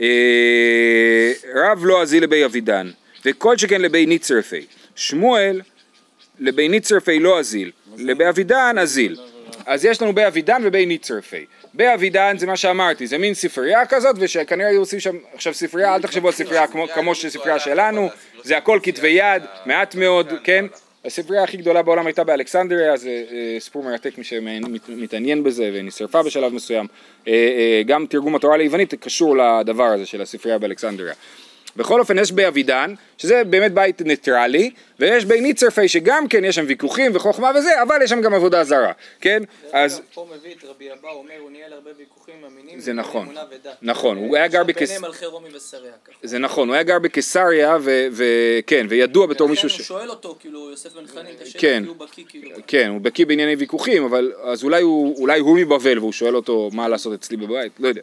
אה, 0.00 1.32
רב 1.54 1.84
לא 1.84 2.02
אזיל 2.02 2.22
לבי 2.22 2.44
אבידן, 2.44 2.90
וכל 3.24 3.56
שכן 3.56 3.80
לבי 3.80 4.06
ניצרפי. 4.06 4.66
שמואל 4.96 5.60
לבי 6.40 6.68
ניצרפי 6.68 7.18
לא 7.18 7.38
אזיל, 7.38 7.70
לבי 7.98 8.28
אבידן 8.28 8.76
אזיל. 8.78 9.16
אז 9.66 9.84
יש 9.84 10.02
לנו 10.02 10.12
באבידן 10.12 10.62
ניצרפי. 10.86 11.44
באבידן 11.74 12.38
זה 12.38 12.46
מה 12.46 12.56
שאמרתי, 12.56 13.06
זה 13.06 13.18
מין 13.18 13.34
ספרייה 13.34 13.86
כזאת, 13.86 14.16
ושכנראה 14.18 14.68
היו 14.68 14.80
עושים 14.80 15.00
שם 15.00 15.16
עכשיו 15.34 15.54
ספרייה, 15.54 15.94
אל 15.94 16.02
תחשבו 16.02 16.28
על 16.28 16.34
ספרייה 16.34 16.66
כמו, 16.66 16.88
כמו 16.88 17.14
שספרייה 17.14 17.58
שלנו, 17.58 18.08
זה 18.42 18.56
הכל 18.56 18.80
כתבי 18.82 19.08
יד, 19.08 19.42
מעט 19.66 19.94
מאוד, 19.94 20.32
כן? 20.44 20.64
הספרייה 21.04 21.42
הכי 21.42 21.56
גדולה 21.56 21.82
בעולם 21.82 22.06
הייתה 22.06 22.24
באלכסנדריה, 22.24 22.96
זה 22.96 23.24
אה, 23.30 23.56
סיפור 23.60 23.84
מרתק 23.84 24.18
מי 24.18 24.24
שמתעניין 24.24 25.44
בזה 25.44 25.70
ונשרפה 25.74 26.22
בשלב 26.22 26.52
מסוים. 26.52 26.86
אה, 27.28 27.32
אה, 27.32 27.82
גם 27.86 28.06
תרגום 28.06 28.34
התורה 28.34 28.56
ליוונית 28.56 28.94
קשור 28.94 29.36
לדבר 29.36 29.84
הזה 29.84 30.06
של 30.06 30.22
הספרייה 30.22 30.58
באלכסנדריה. 30.58 31.14
בכל 31.76 32.00
אופן 32.00 32.18
יש 32.18 32.32
באבידן, 32.32 32.94
שזה 33.18 33.44
באמת 33.44 33.72
בית 33.72 34.02
ניטרלי, 34.02 34.70
ויש 34.98 35.24
בי 35.24 35.40
ניצרפי 35.40 35.88
שגם 35.88 36.28
כן 36.28 36.44
יש 36.44 36.56
שם 36.56 36.64
ויכוחים 36.68 37.10
וחוכמה 37.14 37.50
וזה, 37.58 37.82
אבל 37.82 38.02
יש 38.02 38.10
שם 38.10 38.20
גם 38.20 38.34
עבודה 38.34 38.64
זרה, 38.64 38.92
כן? 39.20 39.42
אז 39.72 40.00
פה 40.14 40.26
מביא 40.38 40.54
את 40.54 40.64
רבי 40.64 40.92
אבא, 40.92 41.08
הוא 41.08 41.18
אומר, 41.18 41.34
הוא 41.40 41.50
ניהל 41.50 41.72
הרבה 41.72 41.90
ויכוחים 41.98 42.34
עם 42.38 42.44
המינים. 42.44 42.80
זה 42.80 42.92
נכון. 42.92 43.34
נכון, 43.82 44.18
הוא 44.18 44.36
היה 44.36 44.48
גר. 44.48 44.62
ככה. 46.04 46.12
זה 46.22 46.38
נכון, 46.38 46.68
הוא 46.68 46.74
היה 46.74 46.82
גר 46.82 46.98
בקיסריה 46.98 47.76
וכן, 48.12 48.86
וידוע 48.88 49.26
בתור 49.26 49.48
מישהו 49.48 49.68
ש... 49.68 49.78
הוא 49.78 49.84
שואל 49.84 50.10
אותו, 50.10 50.36
כאילו, 50.40 50.70
יוסף 50.70 50.94
בן 50.94 51.06
חנין, 51.06 51.34
את 51.36 51.42
השאלה, 51.42 51.62
כן. 51.62 51.82
הוא 51.86 51.96
בקיא, 51.96 52.24
כאילו. 52.28 52.56
כן, 52.66 52.88
הוא 52.88 53.00
בקיא 53.00 53.26
בענייני 53.26 53.54
ויכוחים, 53.54 54.04
אבל 54.04 54.32
אז 54.42 54.64
אולי 54.64 54.82
הוא, 54.82 55.58
מבבל 55.58 55.98
והוא 55.98 56.12
שואל 56.12 56.36
אותו 56.36 56.70
מה 56.72 56.88
לעשות 56.88 57.12
אצלי 57.12 57.36
בבית, 57.36 57.72
לא 57.78 57.88
יודע. 57.88 58.02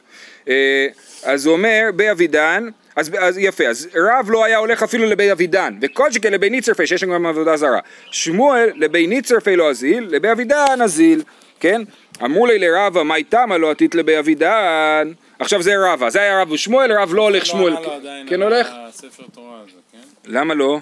אה, 0.50 0.88
אז 1.24 1.46
הוא 1.46 1.54
אומר, 1.54 1.90
באבידן, 1.96 2.70
אז, 2.96 3.12
אז 3.20 3.38
יפה, 3.38 3.68
אז 3.68 3.88
רב 3.96 4.30
לא 4.30 4.46
היה 4.46 4.58
הולך 4.58 4.84
אפילו 4.84 5.06
לבי 5.06 5.32
אבידן, 5.32 5.78
וכל 5.82 6.12
שכן 6.12 6.34
לבי 6.34 6.50
ניצרפי, 6.50 6.85
שיש 6.88 7.02
שם 7.02 7.14
גם 7.14 7.26
עבודה 7.26 7.58
זרה. 7.58 7.80
שמואל 8.12 8.70
לבי 8.76 9.08
ניצרפי 9.08 9.56
לא 9.56 9.70
אזיל, 9.70 10.08
לבי 10.10 10.32
אבידן 10.32 10.82
אזיל, 10.84 11.24
כן? 11.60 11.82
אמרו 12.24 12.46
לי 12.46 12.60
לרבה, 12.60 13.04
מה 13.04 13.16
איתמה 13.16 13.58
לא 13.58 13.72
עתית 13.72 13.96
לבי 13.96 14.20
אבידן? 14.20 15.12
עכשיו 15.40 15.62
זה 15.62 15.74
רבה, 15.78 16.10
זה 16.10 16.22
היה 16.22 16.42
רב 16.42 16.52
ושמואל, 16.52 16.92
רב 16.92 17.14
לא 17.14 17.22
הולך 17.22 17.46
שמואל, 17.46 17.74
לא 17.74 17.78
ענה 17.78 17.88
לו 17.88 17.94
עדיין 17.94 18.30
כן 18.30 18.36
על 18.36 18.54
הולך? 18.54 18.68
הספר 18.88 19.24
תורה 19.34 19.60
הזה, 19.64 19.72
כן? 19.92 20.32
למה 20.32 20.54
לא? 20.54 20.80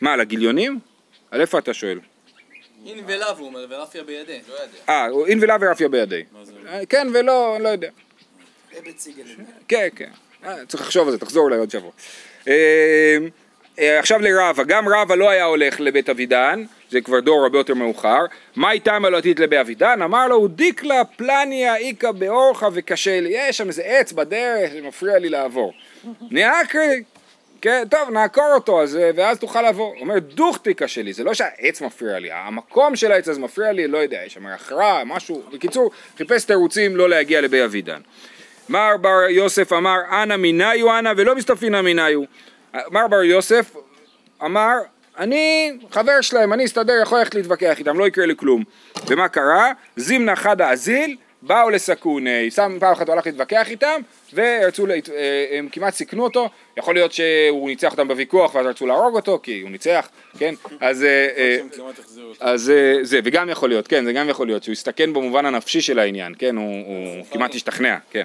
מה, 0.00 0.12
על 0.12 0.20
הגיליונים? 0.20 0.78
על 1.30 1.40
איפה 1.40 1.58
אתה 1.58 1.74
שואל? 1.74 1.98
אין 2.86 3.04
ולאו, 3.06 3.38
הוא 3.38 3.46
אומר, 3.46 3.66
ורפיה 3.70 4.02
בידי. 4.04 4.38
לא 4.48 4.54
יודע. 4.54 4.78
אה, 4.88 5.06
אין 5.26 5.38
ולאו 5.42 5.60
ורפיה 5.60 5.88
בידי. 5.88 6.22
אה, 6.68 6.86
כן 6.86 7.08
ולא, 7.14 7.56
אני 7.56 7.64
לא 7.64 7.68
יודע. 7.68 7.88
כן, 9.68 9.88
כן. 9.96 10.10
אה, 10.44 10.66
צריך 10.66 10.82
לחשוב 10.82 11.08
על 11.08 11.12
זה, 11.12 11.18
תחזור 11.18 11.48
אליי 11.48 11.58
עוד 11.58 11.70
שבוע. 11.70 11.90
אה, 13.78 13.98
עכשיו 13.98 14.20
לרבה, 14.20 14.64
גם 14.64 14.88
רבה 14.88 15.16
לא 15.16 15.30
היה 15.30 15.44
הולך 15.44 15.80
לבית 15.80 16.08
אבידן, 16.08 16.64
זה 16.90 17.00
כבר 17.00 17.20
דור 17.20 17.42
הרבה 17.42 17.58
יותר 17.58 17.74
מאוחר. 17.74 18.24
מה 18.56 18.70
לא 19.10 19.18
עתיד 19.18 19.38
לבית 19.38 19.58
אבידן? 19.58 20.02
אמר 20.02 20.28
לו, 20.28 20.48
דיקלה 20.48 21.04
פלניה 21.04 21.76
איכא 21.76 22.10
באורחה 22.10 22.68
וקשה 22.72 23.20
לי. 23.20 23.28
יש 23.32 23.56
שם 23.56 23.68
איזה 23.68 23.82
עץ 23.82 24.12
בדרך 24.12 24.72
שמפריע 24.72 25.18
לי 25.18 25.28
לעבור. 25.28 25.72
נעקרי. 26.30 27.02
כן, 27.60 27.84
טוב, 27.90 28.10
נעקור 28.10 28.50
אותו, 28.54 28.82
אז, 28.82 28.96
אה, 28.96 29.10
ואז 29.14 29.38
תוכל 29.38 29.62
לעבור. 29.62 29.86
הוא 29.86 30.00
אומר, 30.00 30.18
דוכטי 30.18 30.74
קשה 30.74 31.02
לי, 31.02 31.12
זה 31.12 31.24
לא 31.24 31.34
שהעץ 31.34 31.80
מפריע 31.80 32.18
לי, 32.18 32.28
המקום 32.32 32.96
של 32.96 33.12
העץ 33.12 33.28
הזה 33.28 33.40
מפריע 33.40 33.72
לי, 33.72 33.88
לא 33.88 33.98
יודע, 33.98 34.20
יש 34.26 34.34
שם 34.34 34.46
הכרעה, 34.46 35.04
משהו, 35.04 35.42
בקיצור, 35.52 35.90
חיפש 36.18 36.44
תירוצים 36.44 36.96
לא 36.96 37.08
להגיע 37.08 37.40
לבי 37.40 37.64
אבידן. 37.64 38.00
מר 38.68 38.96
בר 39.00 39.22
יוסף 39.30 39.72
אמר, 39.72 39.96
אנא 40.22 40.36
מיניו 40.36 40.98
אנא 40.98 41.12
ולא 41.16 41.34
מסתפינא 41.34 41.80
מיניו. 41.80 42.20
מר 42.90 43.08
בר 43.08 43.22
יוסף 43.22 43.76
אמר, 44.44 44.74
אני 45.18 45.72
חבר 45.90 46.20
שלהם, 46.20 46.52
אני 46.52 46.64
אסתדר, 46.64 46.92
יכול 47.02 47.18
ללכת 47.18 47.34
להתווכח 47.34 47.78
איתם, 47.78 47.98
לא 47.98 48.06
יקרה 48.06 48.26
לי 48.26 48.34
כלום. 48.36 48.64
ומה 49.06 49.28
קרה? 49.28 49.72
זימנה 49.96 50.36
חדה 50.36 50.70
אזיל, 50.70 51.16
באו 51.42 51.70
לסכוני, 51.70 52.50
שם 52.50 52.76
פעם 52.80 52.92
אחת 52.92 53.08
הוא 53.08 53.14
הלך 53.14 53.26
להתווכח 53.26 53.70
איתם, 53.70 54.00
ורצו, 54.34 54.86
לה- 54.86 54.94
אה, 54.94 55.46
הם 55.58 55.68
כמעט 55.72 55.94
סיכנו 55.94 56.24
אותו, 56.24 56.48
יכול 56.76 56.94
להיות 56.94 57.12
שהוא 57.12 57.68
ניצח 57.68 57.92
אותם 57.92 58.08
בוויכוח 58.08 58.54
ואז 58.54 58.66
רצו 58.66 58.86
להרוג 58.86 59.14
אותו, 59.14 59.40
כי 59.42 59.60
הוא 59.60 59.70
ניצח, 59.70 60.08
כן? 60.38 60.54
אז... 60.80 61.02
אה, 61.04 61.28
אה. 61.36 61.56
אז 62.40 62.70
אה, 62.70 62.98
זה, 63.02 63.20
וגם 63.24 63.48
יכול 63.50 63.68
להיות, 63.68 63.88
כן, 63.88 64.04
זה 64.04 64.12
גם 64.12 64.28
יכול 64.28 64.46
להיות, 64.46 64.62
שהוא 64.62 64.72
הסתכן 64.72 65.12
במובן 65.12 65.46
הנפשי 65.46 65.80
של 65.80 65.98
העניין, 65.98 66.34
כן, 66.38 66.56
הוא, 66.56 66.64
הוא 66.86 67.26
כמעט 67.32 67.54
השתכנע, 67.54 67.96
כן. 68.10 68.22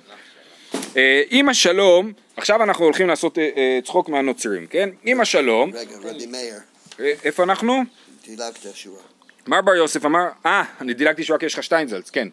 אה, 0.98 1.22
עם 1.30 1.50
השלום, 1.50 2.12
עכשיו 2.38 2.64
אנחנו 2.64 2.86
הולכים 2.86 3.08
לעשות 3.08 3.38
אה, 3.38 3.50
אה, 3.58 3.80
צחוק 3.84 4.10
מהנוצרים, 4.10 4.68
כן? 4.68 4.90
עם 5.04 5.22
השלום, 5.22 5.72
רגע, 5.74 5.96
רבי 6.04 6.26
מאיר, 6.26 6.56
איפה 7.00 7.44
אנחנו? 7.44 7.84
דילגת 8.28 8.68
שורה. 8.74 9.02
מר 9.48 9.62
בר 9.62 9.76
יוסף 9.76 10.06
אמר, 10.06 10.26
אה, 10.46 10.64
אני 10.82 10.94
דילגתי 10.94 11.24
שורה 11.24 11.40
כי 11.40 11.46
יש 11.46 11.54
לך 11.54 11.64
שטיינזלץ, 11.64 12.10
כן. 12.10 12.28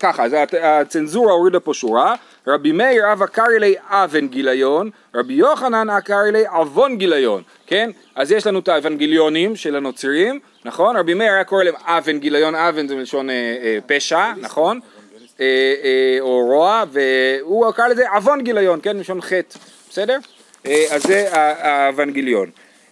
ככה, 0.00 0.24
אז 0.24 0.36
הצנזורה 0.62 1.32
הורידה 1.32 1.60
פה 1.60 1.74
שורה, 1.74 2.14
רבי 2.46 2.72
מאיר 2.72 3.12
אב 3.12 3.22
עקר 3.22 3.46
אלי 3.56 3.74
אבן 3.88 4.28
גיליון, 4.28 4.90
רבי 5.14 5.34
יוחנן 5.34 5.90
עקר 5.90 6.20
אלי 6.28 6.46
עוון 6.46 6.98
גיליון, 6.98 7.42
כן? 7.66 7.90
אז 8.14 8.32
יש 8.32 8.46
לנו 8.46 8.58
את 8.58 8.68
האבנגליונים 8.68 9.56
של 9.56 9.76
הנוצרים, 9.76 10.40
נכון? 10.64 10.96
רבי 10.96 11.14
מאיר 11.14 11.32
היה 11.32 11.44
קורא 11.44 11.64
להם 11.64 11.74
אבן 11.84 12.18
גיליון, 12.18 12.54
אבן 12.54 12.88
זה 12.88 12.94
מלשון 12.94 13.30
אה, 13.30 13.34
אה, 13.34 13.78
פשע, 13.86 14.32
נכון? 14.36 14.80
אה, 15.40 15.46
אה, 15.84 16.16
או 16.20 16.46
רוע, 16.46 16.84
והוא 16.92 17.72
קרא 17.72 17.88
לזה 17.88 18.10
עוון 18.10 18.40
גיליון, 18.44 18.80
כן? 18.82 18.96
מלשון 18.96 19.20
חטא, 19.20 19.58
בסדר? 19.90 20.18
אה, 20.66 20.84
אז 20.90 21.02
זה 21.02 21.32
ה- 21.32 21.68
האבנגליון. 21.68 22.50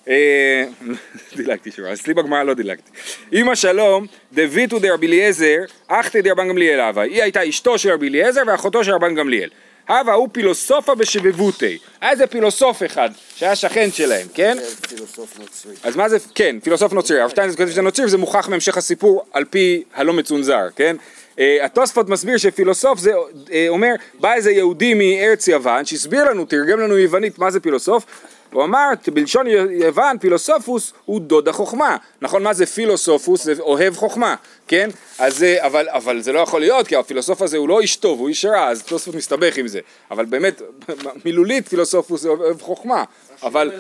אה, 0.08 0.64
דילגתי 1.36 1.70
שורה, 1.70 1.92
אצלי 1.92 2.14
בגמרא 2.14 2.42
לא 2.42 2.54
דילגתי. 2.54 2.90
אמא 3.32 3.54
שלום, 3.54 4.06
דביתו 4.32 4.78
דרבי 4.78 5.06
אליעזר, 5.06 5.56
אחתי 5.88 6.22
דרבן 6.22 6.48
גמליאל 6.48 6.80
הווה. 6.80 7.02
היא 7.02 7.22
הייתה 7.22 7.48
אשתו 7.48 7.78
של 7.78 7.90
רבי 7.90 8.08
אליעזר 8.08 8.42
ואחותו 8.46 8.84
של 8.84 8.92
רבן 8.92 9.14
גמליאל. 9.14 9.48
הווה 9.88 10.14
הוא 10.14 10.28
פילוסופה 10.32 10.94
בשבבותי. 10.94 11.78
היה 12.00 12.10
איזה 12.10 12.26
פילוסוף 12.26 12.82
אחד 12.82 13.10
שהיה 13.36 13.56
שכן 13.56 13.90
שלהם, 13.92 14.26
כן? 14.34 14.56
זה 14.60 14.76
פילוסוף 14.88 15.38
נוצרי. 15.38 15.74
אז 15.82 15.96
מה 15.96 16.08
זה, 16.08 16.18
כן, 16.34 16.56
פילוסוף 16.62 16.92
נוצרי, 16.92 17.20
הרב 17.20 17.30
שטיינזרץ 17.30 17.58
כותב 17.58 17.70
שזה 17.70 17.82
נוצרי 17.82 18.04
וזה 18.04 18.18
מוכח 18.18 18.48
מהמשך 18.48 18.76
הסיפור 18.76 19.24
על 19.32 19.44
פי 19.44 19.82
הלא 19.94 20.12
מצונזר, 20.12 20.68
כן? 20.76 20.96
אה, 21.38 21.64
התוספות 21.64 22.08
מסביר 22.08 22.36
שפילוסוף 22.36 22.98
זה 22.98 23.12
אה, 23.52 23.66
אומר, 23.68 23.94
בא 24.20 24.34
איזה 24.34 24.50
יהודי 24.50 24.94
מארץ 24.94 25.48
יוון 25.48 25.84
שהסביר 25.84 26.24
לנו, 26.24 26.44
תרגם 26.44 26.80
לנו 26.80 26.98
יוונית 26.98 27.38
מה 27.38 27.50
זה 27.50 27.60
פילוסוף 27.60 28.04
הוא 28.52 28.64
אמר, 28.64 28.88
בלשון 29.12 29.46
יוון 29.70 30.18
פילוסופוס 30.18 30.92
הוא 31.04 31.20
דוד 31.20 31.48
החוכמה, 31.48 31.96
נכון 32.22 32.42
מה 32.42 32.54
זה 32.54 32.66
פילוסופוס? 32.66 33.44
זה 33.44 33.54
אוהב 33.60 33.96
חוכמה, 33.96 34.34
כן? 34.68 34.90
אז, 35.18 35.42
אה, 35.42 35.66
אבל, 35.66 35.88
אבל 35.88 36.20
זה 36.20 36.32
לא 36.32 36.40
יכול 36.40 36.60
להיות 36.60 36.86
כי 36.86 36.96
הפילוסוף 36.96 37.42
הזה 37.42 37.56
הוא 37.56 37.68
לא 37.68 37.80
איש 37.80 37.96
טוב, 37.96 38.20
הוא 38.20 38.28
איש 38.28 38.44
רע, 38.44 38.68
אז 38.68 38.82
תוספות 38.82 39.14
מסתבך 39.14 39.56
עם 39.56 39.68
זה, 39.68 39.80
אבל 40.10 40.24
באמת 40.24 40.62
מילולית 41.24 41.68
פילוסופוס 41.68 42.20
זה 42.20 42.28
אוהב 42.28 42.60
חוכמה, 42.60 43.04
אבל, 43.42 43.72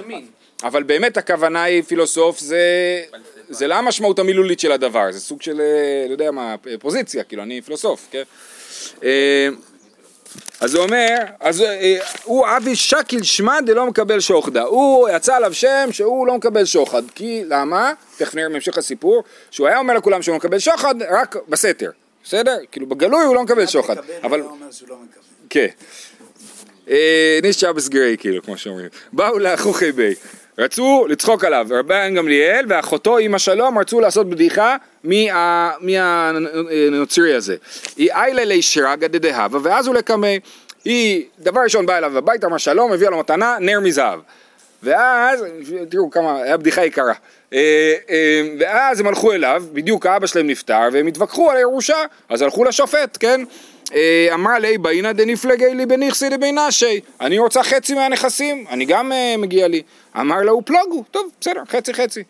אבל 0.62 0.82
באמת 0.82 1.16
הכוונה 1.16 1.62
היא 1.62 1.82
פילוסוף 1.82 2.38
זה, 2.38 2.60
זה 3.48 3.66
לא 3.66 3.74
המשמעות 3.74 4.18
המילולית 4.18 4.60
של 4.60 4.72
הדבר, 4.72 5.12
זה 5.12 5.20
סוג 5.20 5.42
של, 5.42 5.60
אה, 5.60 6.06
לא 6.08 6.12
יודע 6.12 6.30
מה, 6.30 6.54
פוזיציה, 6.80 7.24
כאילו 7.24 7.42
אני 7.42 7.60
פילוסוף, 7.62 8.08
כן? 8.10 8.22
אז 10.60 10.74
הוא 10.74 10.84
אומר, 10.84 11.16
אז 11.40 11.60
אה, 11.62 11.98
הוא 12.24 12.46
אבי 12.56 12.76
שקיל 12.76 13.22
שמע 13.22 13.60
דלא 13.60 13.86
מקבל 13.86 14.20
שוחדה, 14.20 14.62
הוא 14.62 15.08
יצא 15.08 15.36
עליו 15.36 15.54
שם 15.54 15.88
שהוא 15.90 16.26
לא 16.26 16.36
מקבל 16.36 16.64
שוחד, 16.64 17.02
כי 17.14 17.42
למה? 17.46 17.92
תכף 18.16 18.34
נראה 18.34 18.48
בהמשך 18.48 18.78
הסיפור, 18.78 19.22
שהוא 19.50 19.68
היה 19.68 19.78
אומר 19.78 19.94
לכולם 19.94 20.22
שהוא 20.22 20.32
לא 20.32 20.38
מקבל 20.38 20.58
שוחד 20.58 20.94
רק 21.02 21.36
בסתר, 21.48 21.90
בסדר? 22.24 22.56
כאילו 22.72 22.86
בגלוי 22.86 23.24
הוא 23.24 23.34
לא 23.34 23.42
מקבל 23.42 23.66
שוחד, 23.66 23.96
אבל... 24.22 24.40
לא. 24.40 24.96
כן. 25.50 25.66
אה, 26.90 27.38
ניש 27.42 27.56
שבס 27.56 27.88
גריי, 27.88 28.16
כאילו, 28.18 28.42
כמו 28.42 28.56
שאומרים. 28.56 28.88
באו 29.12 29.38
לאחוכי 29.38 29.92
בי. 29.92 30.14
רצו 30.58 31.06
לצחוק 31.08 31.44
עליו, 31.44 31.66
רבן 31.70 32.14
גמליאל 32.14 32.64
ואחותו 32.68 33.18
עם 33.18 33.34
השלום 33.34 33.78
רצו 33.78 34.00
לעשות 34.00 34.30
בדיחה 34.30 34.76
מה- 35.04 35.70
מהנוצרי 35.80 37.34
הזה. 37.34 37.56
היא 37.96 38.12
איילה 38.12 38.44
לי 38.44 38.62
שרגא 38.62 39.06
דדהבה 39.06 39.58
ואז 39.62 39.86
הוא 39.86 39.94
לקמי. 39.94 40.40
היא, 40.84 41.24
דבר 41.38 41.60
ראשון 41.60 41.86
באה 41.86 41.98
אליו 41.98 42.18
הביתה, 42.18 42.46
אמר 42.46 42.56
שלום, 42.56 42.92
הביאה 42.92 43.10
לו 43.10 43.18
מתנה, 43.18 43.56
נר 43.60 43.80
מזהב. 43.80 44.20
ואז, 44.82 45.44
תראו 45.90 46.10
כמה, 46.10 46.42
היה 46.42 46.56
בדיחה 46.56 46.84
יקרה. 46.84 47.12
אה, 47.52 47.94
אה, 48.10 48.42
ואז 48.60 49.00
הם 49.00 49.06
הלכו 49.06 49.32
אליו, 49.32 49.62
בדיוק 49.72 50.06
האבא 50.06 50.26
שלהם 50.26 50.46
נפטר, 50.46 50.88
והם 50.92 51.06
התווכחו 51.06 51.50
על 51.50 51.56
הירושה, 51.56 51.96
אז 52.28 52.42
הלכו 52.42 52.64
לשופט, 52.64 53.16
כן? 53.20 53.40
אה, 53.94 54.28
אמרה 54.34 54.58
לי 54.58 54.78
באינא 54.78 55.12
דנפלגי 55.12 55.74
לי 55.74 55.86
בנכסי 55.86 56.28
דבינשי, 56.28 57.00
אני 57.20 57.38
רוצה 57.38 57.62
חצי 57.62 57.94
מהנכסים, 57.94 58.64
אני 58.70 58.84
גם 58.84 59.12
אה, 59.12 59.34
מגיע 59.38 59.68
לי. 59.68 59.82
אמר 60.20 60.42
לו 60.42 60.64
פלוגו, 60.64 61.04
טוב, 61.10 61.30
בסדר, 61.40 61.62
חצי 61.70 61.94
חצי. 61.94 62.22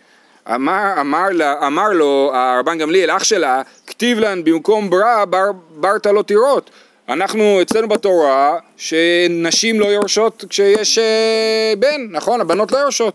אמר, 0.55 1.01
אמר, 1.01 1.29
לה, 1.33 1.67
אמר 1.67 1.89
לו 1.89 2.31
הרבן 2.35 2.79
גמליאל, 2.79 3.11
אח 3.11 3.25
שלה, 3.25 3.63
כתיב 3.87 4.19
לן 4.19 4.45
במקום 4.45 4.91
ברא 4.91 5.25
בר, 5.25 5.51
ברת 5.71 6.07
לא 6.07 6.23
תירות. 6.23 6.71
אנחנו 7.09 7.63
אצלנו 7.63 7.89
בתורה 7.89 8.59
שנשים 8.77 9.81
לא 9.81 9.87
יורשות 9.87 10.45
כשיש 10.49 10.99
אה, 10.99 11.73
בן, 11.79 12.07
נכון? 12.11 12.41
הבנות 12.41 12.73
לא 12.73 12.79
יורשות. 12.79 13.15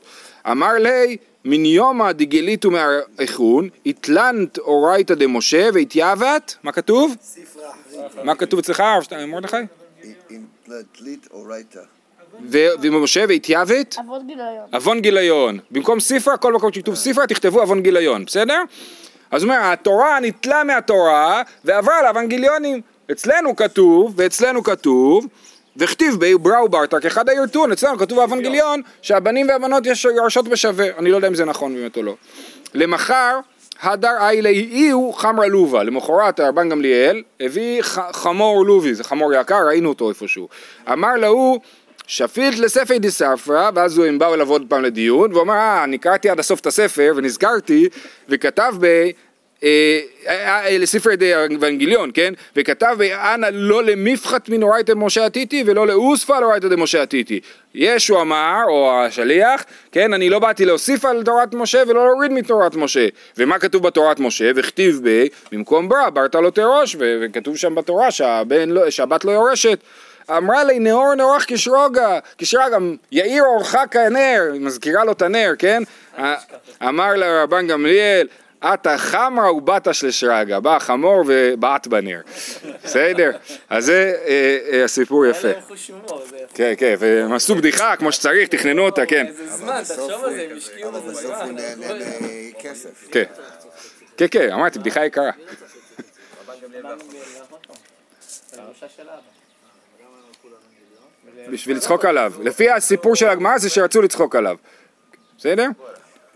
אמר 0.51 0.73
לי, 0.73 1.17
מן 1.45 1.65
יומא 1.65 2.11
דגליתו 2.11 2.69
מאיכון, 2.71 3.69
התלנת 3.85 4.57
אורייתא 4.57 5.13
דמשה 5.13 5.69
והתייבת, 5.73 6.55
מה 6.63 6.71
כתוב? 6.71 7.15
מה 8.23 8.35
כתוב 8.35 8.59
אצלך, 8.59 8.79
הרב 8.79 9.03
שטיין- 9.03 9.29
מרדכי? 9.29 9.57
עם 10.29 10.45
תלית 10.91 11.27
אורייתא. 11.31 11.79
ומשה 12.81 13.25
והתייבת? 13.27 13.95
אבות 13.99 14.27
גיליון. 14.27 14.67
עוון 14.73 14.99
גיליון. 14.99 15.59
במקום 15.71 15.99
ספרה, 15.99 16.37
כל 16.37 16.53
מקום 16.53 16.73
שכתוב 16.73 16.95
ספרה, 16.95 17.27
תכתבו 17.27 17.59
עוון 17.61 17.81
גיליון, 17.81 18.25
בסדר? 18.25 18.61
אז 19.31 19.43
הוא 19.43 19.51
אומר, 19.51 19.71
התורה 19.71 20.19
ניטלה 20.19 20.63
מהתורה 20.63 21.41
ועברה 21.65 22.01
לאוונגליונים. 22.03 22.81
אצלנו 23.11 23.55
כתוב, 23.55 24.13
ואצלנו 24.17 24.63
כתוב, 24.63 25.27
וכתיב 25.77 26.15
בי 26.19 26.35
בראו 26.35 26.69
ברתא 26.69 26.99
כאחד 26.99 27.29
הירטון, 27.29 27.71
אצלנו 27.71 27.97
כתוב 27.97 28.17
באוונגליון 28.17 28.81
שהבנים 29.01 29.47
והבנות 29.49 29.85
יש 29.85 30.05
יורשות 30.05 30.47
בשווה. 30.47 30.87
אני 30.97 31.11
לא 31.11 31.15
יודע 31.15 31.27
אם 31.27 31.35
זה 31.35 31.45
נכון 31.45 31.75
באמת 31.75 31.97
או 31.97 32.03
לא. 32.03 32.15
למחר, 32.73 33.39
הדר 33.83 34.17
איילי 34.19 34.69
איהו 34.71 35.13
חמרה 35.13 35.47
לובה. 35.47 35.83
למחרת 35.83 36.39
הרבן 36.39 36.69
גמליאל 36.69 37.23
הביא 37.39 37.81
חמור 38.11 38.65
לובי, 38.65 38.93
זה 38.93 39.03
חמור 39.03 39.33
יקר, 39.33 39.67
ראינו 39.67 39.89
אותו 39.89 40.09
איפשהו. 40.09 40.47
אמר 40.91 41.15
להוא 41.15 41.59
שפיט 42.07 42.59
לספי 42.59 42.99
די 42.99 43.11
ספרא, 43.11 43.69
ואז 43.75 43.99
הם 43.99 44.19
באו 44.19 44.33
אליו 44.33 44.49
עוד 44.49 44.65
פעם 44.69 44.83
לדיון, 44.83 45.31
והוא 45.31 45.43
אמר, 45.43 45.53
אה, 45.53 45.83
אני 45.83 45.97
קראתי 45.97 46.29
עד 46.29 46.39
הסוף 46.39 46.59
את 46.59 46.65
הספר, 46.65 47.13
ונזכרתי, 47.15 47.89
וכתב 48.29 48.73
ב... 48.79 49.09
אה, 49.63 49.99
אה, 50.27 50.65
אה, 50.65 50.77
לספרי 50.77 51.15
די 51.15 51.35
אבנגליון, 51.35 52.11
כן? 52.13 52.33
וכתב 52.55 52.97
אנא 53.01 53.47
לא 53.51 53.83
למפחת 53.83 54.49
מנורייתא 54.49 54.93
דמשה 54.93 55.25
עתיתי 55.25 55.63
ולא 55.65 55.87
לאוספא 55.87 56.33
לאורייתא 56.33 56.67
דמשה 56.67 57.01
עתיתי. 57.01 57.39
ישו 57.75 58.21
אמר, 58.21 58.61
או 58.67 59.01
השליח, 59.01 59.63
כן, 59.91 60.13
אני 60.13 60.29
לא 60.29 60.39
באתי 60.39 60.65
להוסיף 60.65 61.05
על 61.05 61.23
תורת 61.23 61.53
משה 61.53 61.83
ולא 61.87 62.05
להוריד 62.05 62.31
מתורת 62.31 62.75
משה. 62.75 63.07
ומה 63.37 63.59
כתוב 63.59 63.83
בתורת 63.83 64.19
משה? 64.19 64.51
וכתיב 64.55 64.99
ב... 65.03 65.25
במקום 65.51 65.89
ברא, 65.89 66.09
ברת 66.09 66.35
לא 66.35 66.49
תירוש, 66.49 66.95
וכתוב 66.99 67.57
שם 67.57 67.75
בתורה 67.75 68.11
שהבן 68.11 68.69
לא, 68.69 68.89
שהבת 68.89 69.25
לא 69.25 69.31
יורשת. 69.31 69.79
אמרה 70.29 70.63
לי 70.63 70.79
נאור 70.79 71.15
נאורך 71.15 71.45
כשרוגה, 71.47 72.19
כשרגה, 72.37 72.77
יאיר 73.11 73.43
אורך 73.43 73.75
כנר, 73.91 74.41
היא 74.53 74.61
מזכירה 74.61 75.03
לו 75.03 75.11
את 75.11 75.21
הנר, 75.21 75.53
כן? 75.59 75.83
אמר 76.81 77.15
לה 77.15 77.43
רבן 77.43 77.67
גמליאל, 77.67 78.27
עתה 78.63 78.97
חמרה 78.97 79.53
ובתה 79.53 79.93
של 79.93 80.11
שרגא, 80.11 80.59
בא 80.59 80.75
החמור 80.75 81.23
ובעט 81.27 81.87
בנר, 81.87 82.21
בסדר? 82.83 83.31
אז 83.69 83.85
זה 83.85 84.13
אה, 84.25 84.57
אה, 84.71 84.83
הסיפור 84.83 85.25
יפה. 85.25 85.47
כן, 86.53 86.73
כן, 86.77 86.95
והם 86.99 87.33
עשו 87.33 87.55
בדיחה 87.55 87.95
כמו 87.95 88.11
שצריך, 88.11 88.49
תכננו 88.49 88.85
אותה, 88.85 89.05
כן. 89.05 89.25
איזה 89.27 89.47
זמן, 89.57 89.81
תחשוב 89.83 90.23
על 90.23 90.33
זה, 90.33 90.47
הם 90.51 90.57
השקיעו 90.57 90.89
אבל 90.89 90.99
בזה 90.99 91.11
בסוף 91.11 91.25
הוא 91.35 91.45
זמן. 91.45 91.55
נהנה 91.55 91.93
מכסף. 92.49 93.07
כן, 93.11 93.23
כן, 94.17 94.25
כן, 94.31 94.51
אמרתי, 94.51 94.79
בדיחה 94.79 95.05
יקרה. 95.05 95.31
בשביל 101.51 101.77
לצחוק 101.77 102.05
עליו. 102.05 102.33
לפי 102.43 102.69
הסיפור 102.69 103.15
של 103.15 103.27
הגמרא 103.29 103.57
זה 103.57 103.69
שרצו 103.69 104.01
לצחוק 104.01 104.35
עליו. 104.35 104.57
בסדר? 105.37 105.67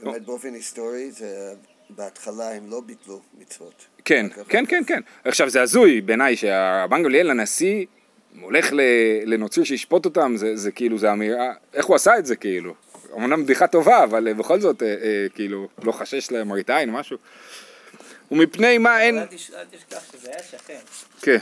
באמת 0.04 0.26
באופן 0.26 0.54
היסטורי, 0.54 1.12
זה- 1.12 1.54
בהתחלה 1.90 2.56
הם 2.56 2.70
לא 2.70 2.82
ביטלו 2.86 3.22
מצוות. 3.38 3.86
כן, 4.06 4.26
כן, 4.50 4.66
כן, 4.66 4.84
כן. 4.88 5.02
עכשיו 5.26 5.50
זה 5.50 5.62
הזוי 5.62 6.02
בעיניי 6.02 6.36
שהרבן 6.36 7.04
גמליאל 7.04 7.30
הנשיא 7.30 7.86
הולך 8.42 8.70
לנוצרי 9.26 9.66
שישפוט 9.66 10.06
אותם, 10.06 10.34
זה, 10.36 10.56
זה 10.56 10.72
כאילו, 10.72 10.98
זה 10.98 11.12
אמירה, 11.12 11.54
איך 11.74 11.86
הוא 11.86 11.96
עשה 11.96 12.18
את 12.18 12.26
זה 12.26 12.36
כאילו? 12.36 12.74
אמנם 13.18 13.44
בדיחה 13.44 13.68
טובה, 13.68 14.04
אבל 14.04 14.28
אה, 14.28 14.34
בכל 14.34 14.60
זאת, 14.60 14.84
אה, 14.84 14.88
אה, 14.88 15.26
כאילו, 15.36 15.68
לא 15.84 15.92
חשש 15.92 16.32
למראית 16.32 16.70
עין 16.70 16.90
או 16.90 16.94
משהו. 16.94 17.18
ומפני 18.32 18.78
מה 18.78 19.02
אין... 19.02 19.18
אל 19.18 19.26
תשכח 19.72 20.12
שזה 20.12 20.30
היה 20.30 20.44
שכן. 20.44 20.80
כן, 21.22 21.38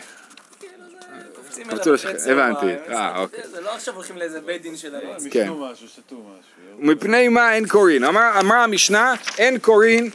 קופצים 1.63 1.89
אליו 1.89 1.95
אחרי 1.95 2.31
הבנתי. 2.31 2.65
אה, 2.65 3.11
זה- 3.15 3.17
אוקיי. 3.21 3.39
זה 3.51 3.61
לא 3.61 3.75
עכשיו 3.75 3.93
הולכים 3.95 4.17
לאיזה 4.17 4.41
בית 4.41 4.61
דין 4.61 4.75
של 4.77 4.95
העץ. 4.95 5.23
הם 5.23 5.29
כן. 5.29 5.49
משהו, 5.49 5.87
שתו 5.87 6.15
משהו. 6.15 6.85
מפני 6.93 7.27
מה 7.27 7.53
אין 7.55 7.67
קורין? 7.67 8.03
אמר, 8.03 8.31
אמרה 8.39 8.63
המשנה, 8.63 9.13
אין 9.37 9.57
קורין 9.59 10.09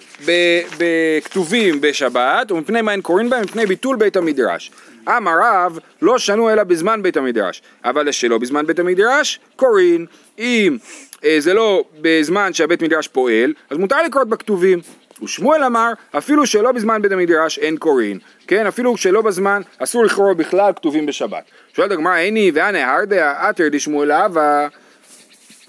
בכתובים 0.78 1.80
בשבת, 1.80 2.52
ומפני 2.52 2.82
מה 2.82 2.92
אין 2.92 3.00
קורין 3.02 3.30
בהם? 3.30 3.42
מפני 3.44 3.66
ביטול 3.66 3.96
בית 3.96 4.16
המדרש. 4.16 4.70
אמר 5.08 5.32
רב, 5.42 5.78
לא 6.02 6.18
שנו 6.18 6.50
אלא 6.50 6.64
בזמן 6.64 7.02
בית 7.02 7.16
המדרש, 7.16 7.62
אבל 7.84 8.12
שלא 8.12 8.38
בזמן 8.38 8.66
בית 8.66 8.78
המדרש, 8.78 9.40
קורין. 9.56 10.06
אם 10.38 10.76
אה, 11.24 11.36
זה 11.38 11.54
לא 11.54 11.84
בזמן 12.00 12.52
שהבית 12.52 12.82
מדרש 12.82 13.08
פועל, 13.08 13.52
אז 13.70 13.78
מותר 13.78 14.02
לקרות 14.02 14.28
בכתובים. 14.28 14.80
ושמואל 15.22 15.64
אמר, 15.64 15.92
אפילו 16.18 16.46
שלא 16.46 16.72
בזמן 16.72 17.02
בית 17.02 17.12
המדרש 17.12 17.58
אין 17.58 17.76
קורין, 17.76 18.18
כן, 18.46 18.66
אפילו 18.66 18.96
שלא 18.96 19.22
בזמן, 19.22 19.62
אסור 19.78 20.04
לקרוא 20.04 20.32
בכלל 20.32 20.72
כתובים 20.76 21.06
בשבת. 21.06 21.44
שואלת 21.76 21.92
הגמרא, 21.92 22.16
איני 22.16 22.50
ואנה 22.54 22.94
הרדא 22.94 23.34
עתר 23.38 23.68
דשמואל 23.68 24.12
אבה 24.12 24.68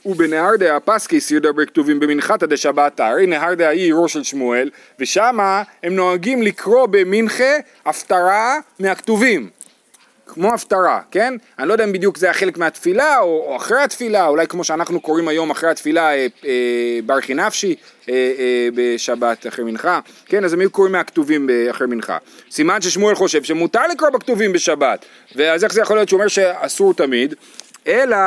ובנהרדה 0.05 0.75
הפסקי 0.75 1.19
סירדה 1.19 1.51
בכתובים 1.51 1.99
במנחתא 1.99 2.45
דשבתא, 2.45 3.03
הרי 3.03 3.27
נהרדה 3.27 3.69
היא 3.69 3.81
עירו 3.81 4.09
של 4.09 4.23
שמואל, 4.23 4.69
ושמה 4.99 5.63
הם 5.83 5.95
נוהגים 5.95 6.41
לקרוא 6.41 6.87
במנחה 6.91 7.53
הפטרה 7.85 8.59
מהכתובים, 8.79 9.49
כמו 10.33 10.53
הפטרה, 10.53 11.01
כן? 11.11 11.33
אני 11.59 11.67
לא 11.67 11.73
יודע 11.73 11.83
אם 11.83 11.91
בדיוק 11.91 12.17
זה 12.17 12.25
היה 12.25 12.33
חלק 12.33 12.57
מהתפילה 12.57 13.19
או, 13.19 13.45
או 13.47 13.55
אחרי 13.55 13.81
התפילה, 13.81 14.27
אולי 14.27 14.47
כמו 14.47 14.63
שאנחנו 14.63 14.99
קוראים 14.99 15.27
היום 15.27 15.51
אחרי 15.51 15.69
התפילה 15.69 16.13
אה, 16.13 16.27
אה, 16.45 16.99
ברכי 17.05 17.33
נפשי 17.33 17.75
אה, 18.09 18.13
אה, 18.13 18.69
בשבת 18.75 19.47
אחרי 19.47 19.65
מנחה, 19.65 19.99
כן? 20.25 20.43
אז 20.43 20.53
הם 20.53 20.59
היו 20.59 20.69
קוראים 20.69 20.91
מהכתובים 20.91 21.49
אחרי 21.69 21.87
מנחה. 21.87 22.17
סימן 22.51 22.81
ששמואל 22.81 23.15
חושב 23.15 23.43
שמותר 23.43 23.87
לקרוא 23.91 24.09
בכתובים 24.09 24.53
בשבת, 24.53 25.05
ואז 25.35 25.63
איך 25.63 25.73
זה 25.73 25.81
יכול 25.81 25.97
להיות 25.97 26.09
שהוא 26.09 26.17
אומר 26.17 26.27
שאסור 26.27 26.93
תמיד, 26.93 27.35
אלא 27.87 28.17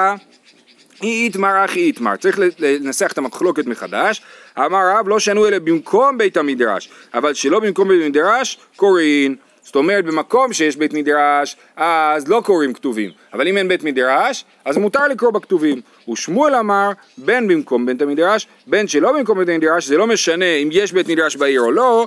אי 1.03 1.25
איתמר 1.25 1.65
אחי 1.65 1.81
איתמר, 1.81 2.17
צריך 2.17 2.39
לנסח 2.59 3.13
את 3.13 3.19
המחלוקת 3.19 3.67
מחדש. 3.67 4.23
אמר 4.59 4.99
רב 4.99 5.09
לא 5.09 5.19
שנו 5.19 5.49
אלא 5.49 5.59
במקום 5.59 6.19
בית 6.19 6.37
המדרש, 6.37 6.91
אבל 7.15 7.35
שלא 7.35 7.61
במקום 7.61 7.89
בית 7.89 8.03
המדרש 8.05 8.59
קוראים. 8.77 9.37
זאת 9.65 9.77
אומרת 9.77 10.05
במקום 10.05 10.53
שיש 10.53 10.77
בית 10.77 10.93
מדרש 10.93 11.57
אז 11.77 12.29
לא 12.29 12.43
קוראים 12.45 12.73
כתובים, 12.73 13.11
אבל 13.33 13.49
אם 13.49 13.57
אין 13.57 13.69
בית 13.69 13.83
מדרש 13.83 14.45
אז 14.65 14.77
מותר 14.77 15.09
לקרוא 15.09 15.31
בכתובים. 15.31 15.81
ושמואל 16.09 16.55
אמר 16.55 16.91
בין 17.19 17.49
במקום 17.49 17.87
בית 17.87 18.03
המדרש 18.03 18.47
בין 18.67 18.89
שלא 18.89 19.13
במקום 19.13 19.39
בית 19.39 19.49
המדרש 19.49 19.87
זה 19.87 19.97
לא 19.97 20.07
משנה 20.07 20.55
אם 20.55 20.69
יש 20.73 20.93
בית 20.93 21.09
מדרש 21.09 21.37
בעיר 21.37 21.61
או 21.61 21.71
לא 21.71 22.07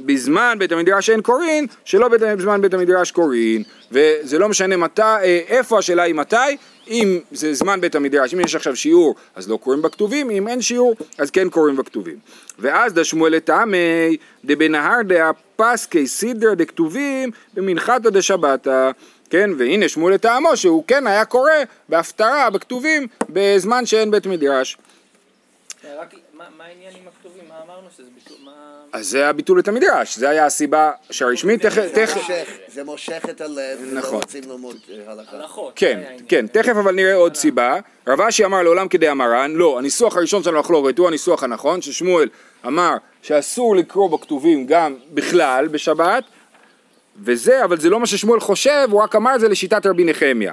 בזמן 0.00 0.56
בית 0.58 0.72
המדרש 0.72 1.10
אין 1.10 1.22
קורין, 1.22 1.66
שלא 1.84 2.08
בזמן 2.08 2.60
בית 2.60 2.74
המדרש 2.74 3.10
קורין, 3.10 3.62
וזה 3.92 4.38
לא 4.38 4.48
משנה 4.48 4.76
מתי, 4.76 5.02
אה, 5.02 5.40
איפה 5.48 5.78
השאלה 5.78 6.02
היא 6.02 6.14
מתי, 6.14 6.36
אם 6.88 7.20
זה 7.30 7.54
זמן 7.54 7.80
בית 7.80 7.94
המדרש, 7.94 8.34
אם 8.34 8.40
יש 8.40 8.54
עכשיו 8.54 8.76
שיעור, 8.76 9.14
אז 9.34 9.48
לא 9.48 9.56
קוראים 9.56 9.82
בכתובים, 9.82 10.30
אם 10.30 10.48
אין 10.48 10.62
שיעור, 10.62 10.94
אז 11.18 11.30
כן 11.30 11.50
קוראים 11.50 11.76
בכתובים. 11.76 12.18
ואז 12.58 12.92
דשמואל 12.92 13.32
לטעמי, 13.32 14.16
דבנהר 14.44 15.02
דעה 15.02 15.30
פסקי 15.56 16.06
סידר 16.06 16.54
דכתובים 16.54 17.30
במנחתא 17.54 18.10
דשבתא. 18.10 18.90
כן, 19.30 19.50
והנה 19.58 19.88
שמואל 19.88 20.14
לטעמו 20.14 20.56
שהוא 20.56 20.84
כן 20.86 21.06
היה 21.06 21.24
קורא 21.24 21.50
בהפטרה, 21.88 22.50
בכתובים, 22.50 23.06
בזמן 23.28 23.86
שאין 23.86 24.10
בית 24.10 24.26
מדרש. 24.26 24.76
רק, 25.98 26.14
מה 26.32 26.44
מה 26.58 26.64
העניין 26.64 26.92
עם 27.02 27.08
הכתובים? 27.08 27.44
מה 27.48 27.54
אמרנו 27.66 27.88
שזה 27.96 28.08
ביטול? 28.14 28.36
מה... 28.44 28.83
אז 28.94 29.08
זה 29.08 29.28
הביטול 29.28 29.58
את 29.58 29.68
המדרש, 29.68 30.18
זה 30.18 30.28
היה 30.28 30.46
הסיבה 30.46 30.90
שהרשמית, 31.10 31.66
תכף, 31.66 32.28
זה 32.68 32.84
מושך 32.84 33.22
את 33.30 33.40
הלב, 33.40 33.78
ולא 33.82 33.98
נכון. 33.98 34.14
רוצים 34.14 34.42
ללמוד 34.48 34.76
אה, 34.90 35.12
הלכה. 35.12 35.36
הלכות. 35.36 35.72
כן, 35.76 35.98
זה 36.00 36.08
העניין. 36.08 36.26
כן, 36.28 36.46
תכף 36.46 36.76
אבל 36.76 36.94
נראה 36.94 37.14
עוד 37.14 37.34
סיבה. 37.34 37.78
רב 38.06 38.20
אשי 38.20 38.44
אמר 38.44 38.62
לעולם 38.62 38.88
כדאמרן, 38.88 39.52
לא, 39.54 39.78
הניסוח 39.78 40.16
הראשון 40.16 40.42
של 40.42 40.56
המחלוקת 40.56 40.98
הוא 40.98 41.08
הניסוח 41.08 41.42
הנכון, 41.42 41.82
ששמואל 41.82 42.28
אמר 42.66 42.92
שאסור 43.22 43.76
לקרוא 43.76 44.10
בכתובים 44.10 44.66
גם 44.66 44.94
בכלל 45.14 45.68
בשבת, 45.68 46.24
וזה, 47.22 47.64
אבל 47.64 47.80
זה 47.80 47.90
לא 47.90 48.00
מה 48.00 48.06
ששמואל 48.06 48.40
חושב, 48.40 48.88
הוא 48.90 49.02
רק 49.02 49.16
אמר 49.16 49.34
את 49.34 49.40
זה 49.40 49.48
לשיטת 49.48 49.86
רבי 49.86 50.04
נחמיה. 50.04 50.52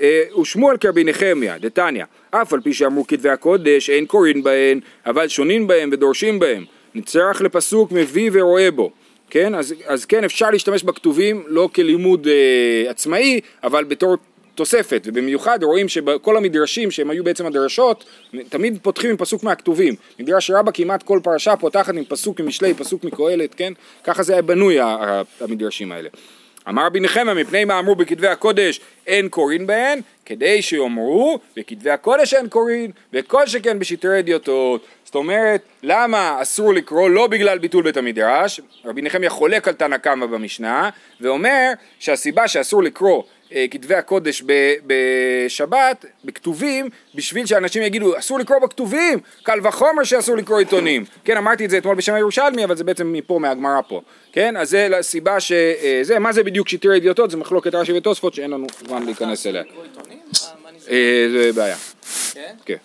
אה, 0.00 0.22
ושמואל 0.40 0.76
כרבי 0.76 1.04
נחמיה, 1.04 1.58
דתניא, 1.58 2.04
אף 2.30 2.52
על 2.52 2.60
פי 2.60 2.72
שאמרו 2.72 3.06
כתבי 3.06 3.30
הקודש, 3.30 3.90
אין 3.90 4.06
קוראים 4.06 4.42
בהן, 4.42 4.80
אבל 5.06 5.28
שונים 5.28 5.66
בהם 5.66 5.90
ודורשים 5.92 6.38
בהם. 6.38 6.64
נצטרך 6.94 7.40
לפסוק 7.40 7.92
מביא 7.92 8.30
ורואה 8.32 8.70
בו. 8.70 8.90
כן, 9.30 9.54
אז, 9.54 9.74
אז 9.86 10.04
כן 10.04 10.24
אפשר 10.24 10.50
להשתמש 10.50 10.82
בכתובים 10.82 11.44
לא 11.46 11.68
כלימוד 11.74 12.26
אה, 12.26 12.90
עצמאי, 12.90 13.40
אבל 13.62 13.84
בתור 13.84 14.16
תוספת, 14.54 15.02
ובמיוחד 15.06 15.62
רואים 15.62 15.88
שבכל 15.88 16.36
המדרשים 16.36 16.90
שהם 16.90 17.10
היו 17.10 17.24
בעצם 17.24 17.46
הדרשות, 17.46 18.04
תמיד 18.48 18.78
פותחים 18.82 19.10
עם 19.10 19.16
פסוק 19.16 19.42
מהכתובים. 19.42 19.94
מדרש 20.18 20.50
רבה 20.50 20.72
כמעט 20.72 21.02
כל 21.02 21.20
פרשה 21.22 21.56
פותחת 21.56 21.94
עם 21.94 22.04
פסוק 22.04 22.40
ממשלי, 22.40 22.74
פסוק 22.74 23.04
מקהלת, 23.04 23.54
כן? 23.54 23.72
ככה 24.04 24.22
זה 24.22 24.32
היה 24.32 24.42
בנוי 24.42 24.78
המדרשים 25.40 25.92
האלה. 25.92 26.08
אמר 26.68 26.86
רבי 26.86 27.00
נחמיה, 27.00 27.34
מפני 27.34 27.64
מה 27.64 27.78
אמרו 27.78 27.94
בכתבי 27.94 28.28
הקודש 28.28 28.80
אין 29.06 29.28
קוראים 29.28 29.66
בהן, 29.66 30.00
כדי 30.26 30.62
שיאמרו 30.62 31.38
בכתבי 31.56 31.90
הקודש 31.90 32.34
אין 32.34 32.48
קוראים, 32.48 32.90
וכל 33.12 33.46
שכן 33.46 33.78
בשטרי 33.78 34.18
אדיוטות. 34.18 34.86
זאת 35.12 35.16
אומרת, 35.16 35.62
למה 35.82 36.42
אסור 36.42 36.74
לקרוא? 36.74 37.10
לא 37.10 37.26
בגלל 37.26 37.58
ביטול 37.58 37.84
בית 37.84 37.96
המדרש, 37.96 38.60
רבי 38.84 39.02
נחמיה 39.02 39.30
חולק 39.30 39.68
על 39.68 39.74
תנא 39.74 39.96
קמא 39.96 40.26
במשנה, 40.26 40.90
ואומר 41.20 41.70
שהסיבה 41.98 42.48
שאסור 42.48 42.82
לקרוא 42.82 43.22
אה, 43.54 43.64
כתבי 43.70 43.94
הקודש 43.94 44.42
ב- 44.46 44.74
בשבת, 44.86 46.04
בכתובים, 46.24 46.88
בשביל 47.14 47.46
שאנשים 47.46 47.82
יגידו, 47.82 48.18
אסור 48.18 48.38
לקרוא 48.38 48.58
בכתובים, 48.58 49.18
קל 49.42 49.58
וחומר 49.62 50.04
שאסור 50.04 50.36
לקרוא 50.36 50.58
עיתונים. 50.58 51.04
כן, 51.24 51.36
אמרתי 51.36 51.64
את 51.64 51.70
זה 51.70 51.78
אתמול 51.78 51.94
בשם 51.96 52.14
הירושלמי, 52.14 52.64
אבל 52.64 52.76
זה 52.76 52.84
בעצם 52.84 53.12
מפה, 53.12 53.38
מהגמרא 53.38 53.80
פה. 53.88 54.00
כן, 54.32 54.56
אז 54.56 54.70
זה 54.70 54.88
הסיבה 54.98 55.40
שזה, 55.40 56.18
מה 56.18 56.32
זה 56.32 56.42
בדיוק 56.44 56.68
שיטיר 56.68 56.90
הידיעותות? 56.92 57.30
זה 57.30 57.36
מחלוקת 57.36 57.74
רש"י 57.74 57.92
ותוספות 57.92 58.34
שאין 58.34 58.50
לנו 58.50 58.66
זמן 58.86 59.02
להיכנס 59.06 59.46
אליה. 59.46 59.62
אה, 60.90 61.26
זה 61.32 61.50
בעיה, 61.54 61.76
כן? 62.34 62.54
כן. 62.64 62.76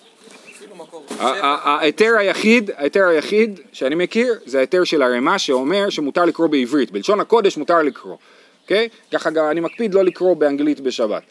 אפילו 0.58 0.76
מקור. 0.76 0.77
ה- 0.77 0.77
ה- 0.77 0.77
ההיתר 1.20 2.14
היחיד, 2.18 2.72
ההיתר 2.78 3.08
היחיד 3.08 3.60
שאני 3.72 3.96
מכיר 3.96 4.34
זה 4.46 4.58
ההיתר 4.58 4.84
של 4.84 5.02
הרמ"א 5.02 5.38
שאומר 5.38 5.90
שמותר 5.90 6.26
לקרוא 6.26 6.48
בעברית, 6.48 6.92
בלשון 6.92 7.20
הקודש 7.20 7.58
מותר 7.58 7.82
לקרוא, 7.82 8.16
אוקיי? 8.64 8.90
ככה 9.14 9.30
גם 9.30 9.46
אני 9.52 9.60
מקפיד 9.60 9.94
לא 9.94 10.04
לקרוא 10.04 10.34
באנגלית 10.36 10.80
בשבת, 10.80 11.22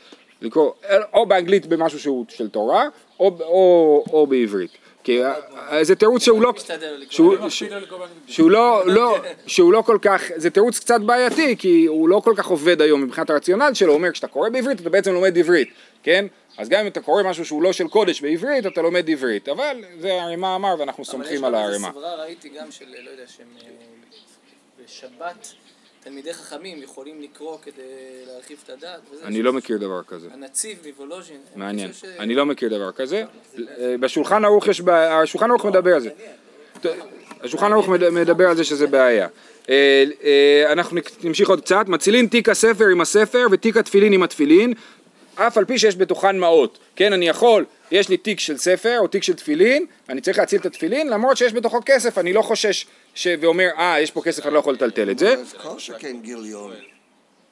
לקרוא 0.43 0.71
או 1.15 1.27
באנגלית 1.27 1.67
במשהו 1.67 1.99
שהוא 2.01 2.25
של 2.29 2.49
תורה 2.49 2.85
או, 3.21 3.37
או, 3.41 4.05
או 4.13 4.27
בעברית, 4.27 4.71
כי 5.05 5.25
ה- 5.25 5.35
ה- 5.57 5.85
זה 5.85 5.95
תירוץ 5.95 6.23
שהוא 6.23 6.43
לא. 6.43 6.53
שהוא, 7.11 7.49
ש- 7.49 7.63
שהוא 8.27 8.51
לא, 8.51 8.83
לא, 8.87 9.17
שהוא 9.47 9.73
לא 9.73 9.83
כל 9.83 9.99
כך, 10.03 10.23
זה 10.37 10.51
תירוץ 10.51 10.79
קצת 10.79 11.01
בעייתי 11.01 11.57
כי 11.59 11.87
הוא 11.87 12.09
לא 12.09 12.21
כל 12.25 12.33
כך 12.37 12.47
עובד 12.47 12.81
היום 12.83 13.03
מבחינת 13.03 13.31
הרציונל 13.31 13.71
שלו, 13.75 13.89
הוא 13.89 13.97
אומר 13.97 14.11
כשאתה 14.13 14.27
קורא 14.27 14.49
בעברית 14.49 14.81
אתה 14.81 14.91
בעצם 14.91 15.13
לומד 15.13 15.39
עברית, 15.39 15.69
כן? 16.03 16.27
אז 16.59 16.69
גם 16.69 16.81
אם 16.81 16.87
אתה 16.87 17.01
קורא 17.01 17.23
משהו 17.23 17.45
שהוא 17.45 17.63
לא 17.63 17.73
של 17.73 17.89
קודש 17.89 18.21
בעברית 18.21 18.67
אתה 18.67 18.83
לומד 18.83 19.11
עברית, 19.11 19.49
אבל 19.49 19.77
זה 20.01 20.23
הרמ"א 20.23 20.55
אמר 20.57 20.75
ואנחנו 20.79 21.05
סומכים 21.05 21.45
על 21.45 21.55
אבל 21.55 21.65
יש 21.65 21.83
הרמ"א. 21.83 21.89
גם 21.89 21.95
איזה 21.97 22.09
סברה 22.09 22.25
ראיתי 22.25 22.49
גם 22.49 22.71
של, 22.71 22.85
לא 23.05 23.11
יודע, 23.11 23.23
שהם 23.27 23.47
אה, 23.63 23.69
בשבת 24.85 25.53
תלמידי 26.05 26.35
חכמים 26.35 26.83
יכולים 26.83 27.23
לקרוא 27.23 27.59
כדי 27.63 27.83
להרחיב 28.27 28.59
את 28.65 28.71
הדעת. 28.71 29.01
וזה, 29.13 29.25
אני 29.25 29.43
לא 29.43 29.53
מכיר 29.53 29.79
דבר 29.79 30.03
כזה. 30.03 30.29
הנציב 30.33 30.79
מוולוז'ין. 30.87 31.37
מעניין. 31.57 31.91
אני 32.19 32.35
לא 32.35 32.47
מכיר 32.47 32.69
דבר 32.69 32.93
כזה. 32.93 33.25
בשולחן 34.01 34.45
ערוך 34.45 34.67
יש, 34.69 34.81
בעיה- 34.81 35.21
השולחן 35.21 35.51
ערוך 35.51 35.65
מדבר 35.67 35.95
על 35.95 36.01
זה. 36.01 36.11
השולחן 37.41 37.73
ערוך 37.73 37.89
מד- 37.89 38.09
מדבר 38.09 38.49
על 38.49 38.57
זה 38.57 38.65
שזה 38.65 38.87
בעיה. 38.87 39.29
אה, 39.71 40.05
אה, 40.25 40.73
אנחנו 40.73 40.97
נמשיך 41.25 41.49
עוד 41.49 41.61
קצת. 41.61 41.85
מצילין 41.89 42.27
תיק 42.27 42.49
הספר 42.49 42.87
עם 42.93 43.01
הספר 43.01 43.47
ותיק 43.51 43.77
התפילין 43.77 44.13
עם 44.13 44.23
התפילין, 44.23 44.73
אף 45.37 45.59
על 45.59 45.65
פי 45.65 45.79
שיש 45.79 45.97
בתוכן 45.97 46.39
מעות. 46.39 46.79
כן, 46.97 47.13
אני 47.13 47.29
יכול, 47.29 47.65
יש 47.91 48.09
לי 48.09 48.17
תיק 48.17 48.41
של 48.41 48.57
ספר 48.57 48.99
או 48.99 49.07
תיק 49.07 49.23
של 49.23 49.35
תפילין, 49.35 49.87
אני 50.09 50.21
צריך 50.21 50.39
להציל 50.39 50.61
את 50.61 50.67
התפילין, 50.67 51.09
למרות 51.09 51.37
שיש 51.37 51.53
בתוכו 51.53 51.81
כסף, 51.85 52.19
אני 52.19 52.33
לא 52.33 52.43
חושש 52.43 52.87
ש... 53.15 53.29
ואומר, 53.41 53.69
אה, 53.79 54.01
יש 54.01 54.11
פה 54.11 54.23
כסף, 54.23 54.47
אני 54.47 54.55
לא 54.55 54.59
יכול 54.59 54.75
לטלטל 54.75 55.11
את 55.11 55.19
זה. 55.19 55.35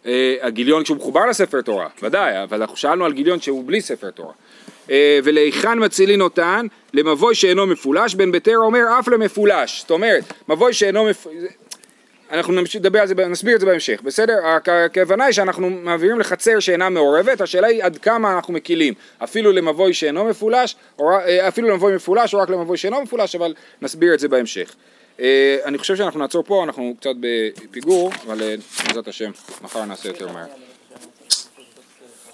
אה, 0.07 0.37
הגיליון 0.43 0.85
כשהוא 0.85 0.97
מחובר 0.97 1.27
לספר 1.27 1.61
תורה, 1.61 1.89
ודאי, 2.03 2.43
אבל 2.43 2.61
אנחנו 2.61 2.77
שאלנו 2.77 3.05
על 3.05 3.13
גיליון 3.13 3.41
שהוא 3.41 3.65
בלי 3.67 3.81
ספר 3.81 4.11
תורה. 4.11 4.33
אה, 4.91 5.19
ולהיכן 5.25 5.85
מצילין 5.85 6.21
אותן? 6.21 6.67
למבוי 6.95 7.35
שאינו 7.35 7.67
מפולש, 7.67 8.15
בן 8.15 8.33
ביתר 8.33 8.57
אומר 8.57 8.81
אף 8.99 9.09
למפולש. 9.09 9.81
זאת 9.81 9.91
אומרת, 9.91 10.25
מבוי 10.49 10.73
שאינו 10.73 11.05
מפולש... 11.05 11.37
אנחנו 12.35 12.53
לדבר 12.75 13.01
על 13.01 13.07
זה, 13.07 13.15
נסביר 13.15 13.55
את 13.55 13.61
זה 13.61 13.67
בהמשך, 13.67 14.01
בסדר? 14.05 14.35
הכ- 14.45 14.71
הכוונה 14.71 15.25
היא 15.25 15.33
שאנחנו 15.33 15.71
מעבירים 15.71 16.21
לחצר 16.21 16.61
שאינה 16.61 16.89
מעורבת, 16.89 17.41
השאלה 17.41 17.67
היא 17.67 17.85
עד 17.85 17.99
כמה 17.99 18.35
אנחנו 18.35 18.55
מקילים, 18.55 18.95
אפילו 19.25 19.53
למבוי 19.53 19.95
שאינו 19.95 20.25
מפולש, 20.25 20.77
או, 20.99 21.11
אה, 21.11 21.49
אפילו 21.49 21.69
למבוי 21.69 21.95
מפולש 21.97 22.35
או 22.35 22.39
רק 22.39 22.51
למבוי 22.51 22.77
שאינו 22.77 23.03
מפולש, 23.03 23.35
אבל 23.35 23.55
נסביר 23.83 24.15
את 24.15 24.21
זה 24.21 24.29
בהמשך. 24.29 24.75
אה, 25.21 25.57
אני 25.65 25.79
חושב 25.79 25.97
שאנחנו 25.97 26.21
נעצור 26.21 26.45
פה, 26.47 26.65
אנחנו 26.65 26.95
קצת 27.01 27.11
בפיגור, 27.21 28.13
אבל 28.27 28.43
אה, 28.43 28.55
בעזרת 28.87 29.09
השם, 29.09 29.31
מחר 29.63 29.85
נעשה 29.85 30.09
יותר 30.09 30.33
מהר. 30.33 30.47